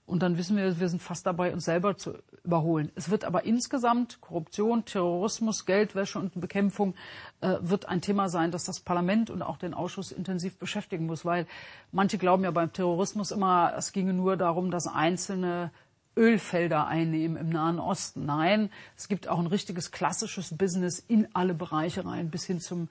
Und 0.05 0.23
dann 0.23 0.37
wissen 0.37 0.55
wir, 0.55 0.79
wir 0.79 0.87
sind 0.87 1.01
fast 1.01 1.25
dabei, 1.25 1.51
uns 1.51 1.65
selber 1.65 1.97
zu 1.97 2.13
überholen. 2.45 2.93
Es 2.95 3.09
wird 3.09 3.25
aber 3.25 3.43
insgesamt 3.43 4.21
Korruption, 4.21 4.85
Terrorismus, 4.85 5.65
Geldwäsche 5.65 6.17
und 6.17 6.39
Bekämpfung 6.39 6.95
äh, 7.41 7.57
wird 7.59 7.89
ein 7.89 7.99
Thema 7.99 8.29
sein, 8.29 8.51
das 8.51 8.63
das 8.63 8.79
Parlament 8.79 9.29
und 9.29 9.41
auch 9.41 9.57
den 9.57 9.73
Ausschuss 9.73 10.13
intensiv 10.13 10.57
beschäftigen 10.57 11.07
muss, 11.07 11.25
weil 11.25 11.45
manche 11.91 12.17
glauben 12.17 12.45
ja 12.45 12.51
beim 12.51 12.71
Terrorismus 12.71 13.31
immer, 13.31 13.73
es 13.75 13.91
ginge 13.91 14.13
nur 14.13 14.37
darum, 14.37 14.71
dass 14.71 14.87
einzelne 14.87 15.71
Ölfelder 16.17 16.87
einnehmen 16.87 17.37
im 17.37 17.49
Nahen 17.49 17.79
Osten. 17.79 18.25
Nein, 18.25 18.69
es 18.97 19.07
gibt 19.07 19.27
auch 19.27 19.39
ein 19.39 19.47
richtiges 19.47 19.91
klassisches 19.91 20.57
Business 20.57 20.99
in 20.99 21.27
alle 21.33 21.53
Bereiche 21.53 22.05
rein, 22.05 22.29
bis 22.29 22.45
hin 22.45 22.59
zum 22.59 22.89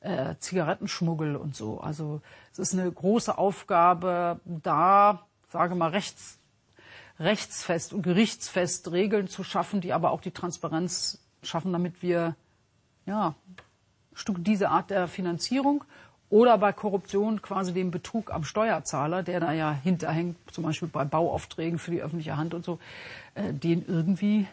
äh, 0.00 0.36
Zigarettenschmuggel 0.38 1.36
und 1.36 1.56
so. 1.56 1.80
Also 1.80 2.22
es 2.52 2.58
ist 2.58 2.72
eine 2.72 2.90
große 2.90 3.36
Aufgabe, 3.36 4.40
da, 4.44 5.26
sage 5.48 5.74
mal, 5.74 5.90
rechts, 5.90 6.38
rechtsfest 7.18 7.92
und 7.92 8.02
gerichtsfest 8.02 8.92
Regeln 8.92 9.28
zu 9.28 9.42
schaffen, 9.42 9.80
die 9.80 9.92
aber 9.92 10.12
auch 10.12 10.20
die 10.20 10.30
Transparenz 10.30 11.18
schaffen, 11.42 11.72
damit 11.72 12.02
wir 12.02 12.36
ja, 13.06 13.34
Stück 14.14 14.36
diese 14.40 14.70
Art 14.70 14.90
der 14.90 15.08
Finanzierung 15.08 15.84
oder 16.30 16.58
bei 16.58 16.72
Korruption 16.72 17.42
quasi 17.42 17.72
dem 17.72 17.90
Betrug 17.90 18.30
am 18.32 18.44
Steuerzahler, 18.44 19.22
der 19.22 19.40
da 19.40 19.52
ja 19.52 19.72
hinterhängt, 19.72 20.36
zum 20.52 20.64
Beispiel 20.64 20.88
bei 20.88 21.04
Bauaufträgen 21.04 21.78
für 21.78 21.90
die 21.90 22.02
öffentliche 22.02 22.36
Hand 22.36 22.54
und 22.54 22.64
so, 22.64 22.78
äh, 23.34 23.52
den 23.52 23.84
irgendwie 23.86 24.46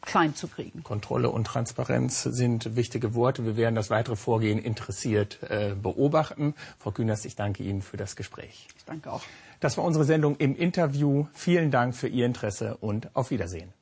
klein 0.00 0.34
zu 0.34 0.48
kriegen. 0.48 0.82
Kontrolle 0.82 1.30
und 1.30 1.46
Transparenz 1.46 2.22
sind 2.22 2.76
wichtige 2.76 3.14
Worte. 3.14 3.44
Wir 3.44 3.56
werden 3.56 3.74
das 3.74 3.90
weitere 3.90 4.16
Vorgehen 4.16 4.58
interessiert 4.58 5.42
äh, 5.42 5.74
beobachten. 5.74 6.54
Frau 6.78 6.92
Künast, 6.92 7.26
ich 7.26 7.36
danke 7.36 7.62
Ihnen 7.62 7.82
für 7.82 7.96
das 7.96 8.16
Gespräch. 8.16 8.68
Ich 8.76 8.84
danke 8.84 9.12
auch. 9.12 9.22
Das 9.60 9.76
war 9.76 9.84
unsere 9.84 10.04
Sendung 10.04 10.36
im 10.36 10.54
Interview. 10.54 11.26
Vielen 11.32 11.70
Dank 11.70 11.96
für 11.96 12.08
Ihr 12.08 12.26
Interesse 12.26 12.76
und 12.76 13.14
auf 13.16 13.30
Wiedersehen. 13.30 13.72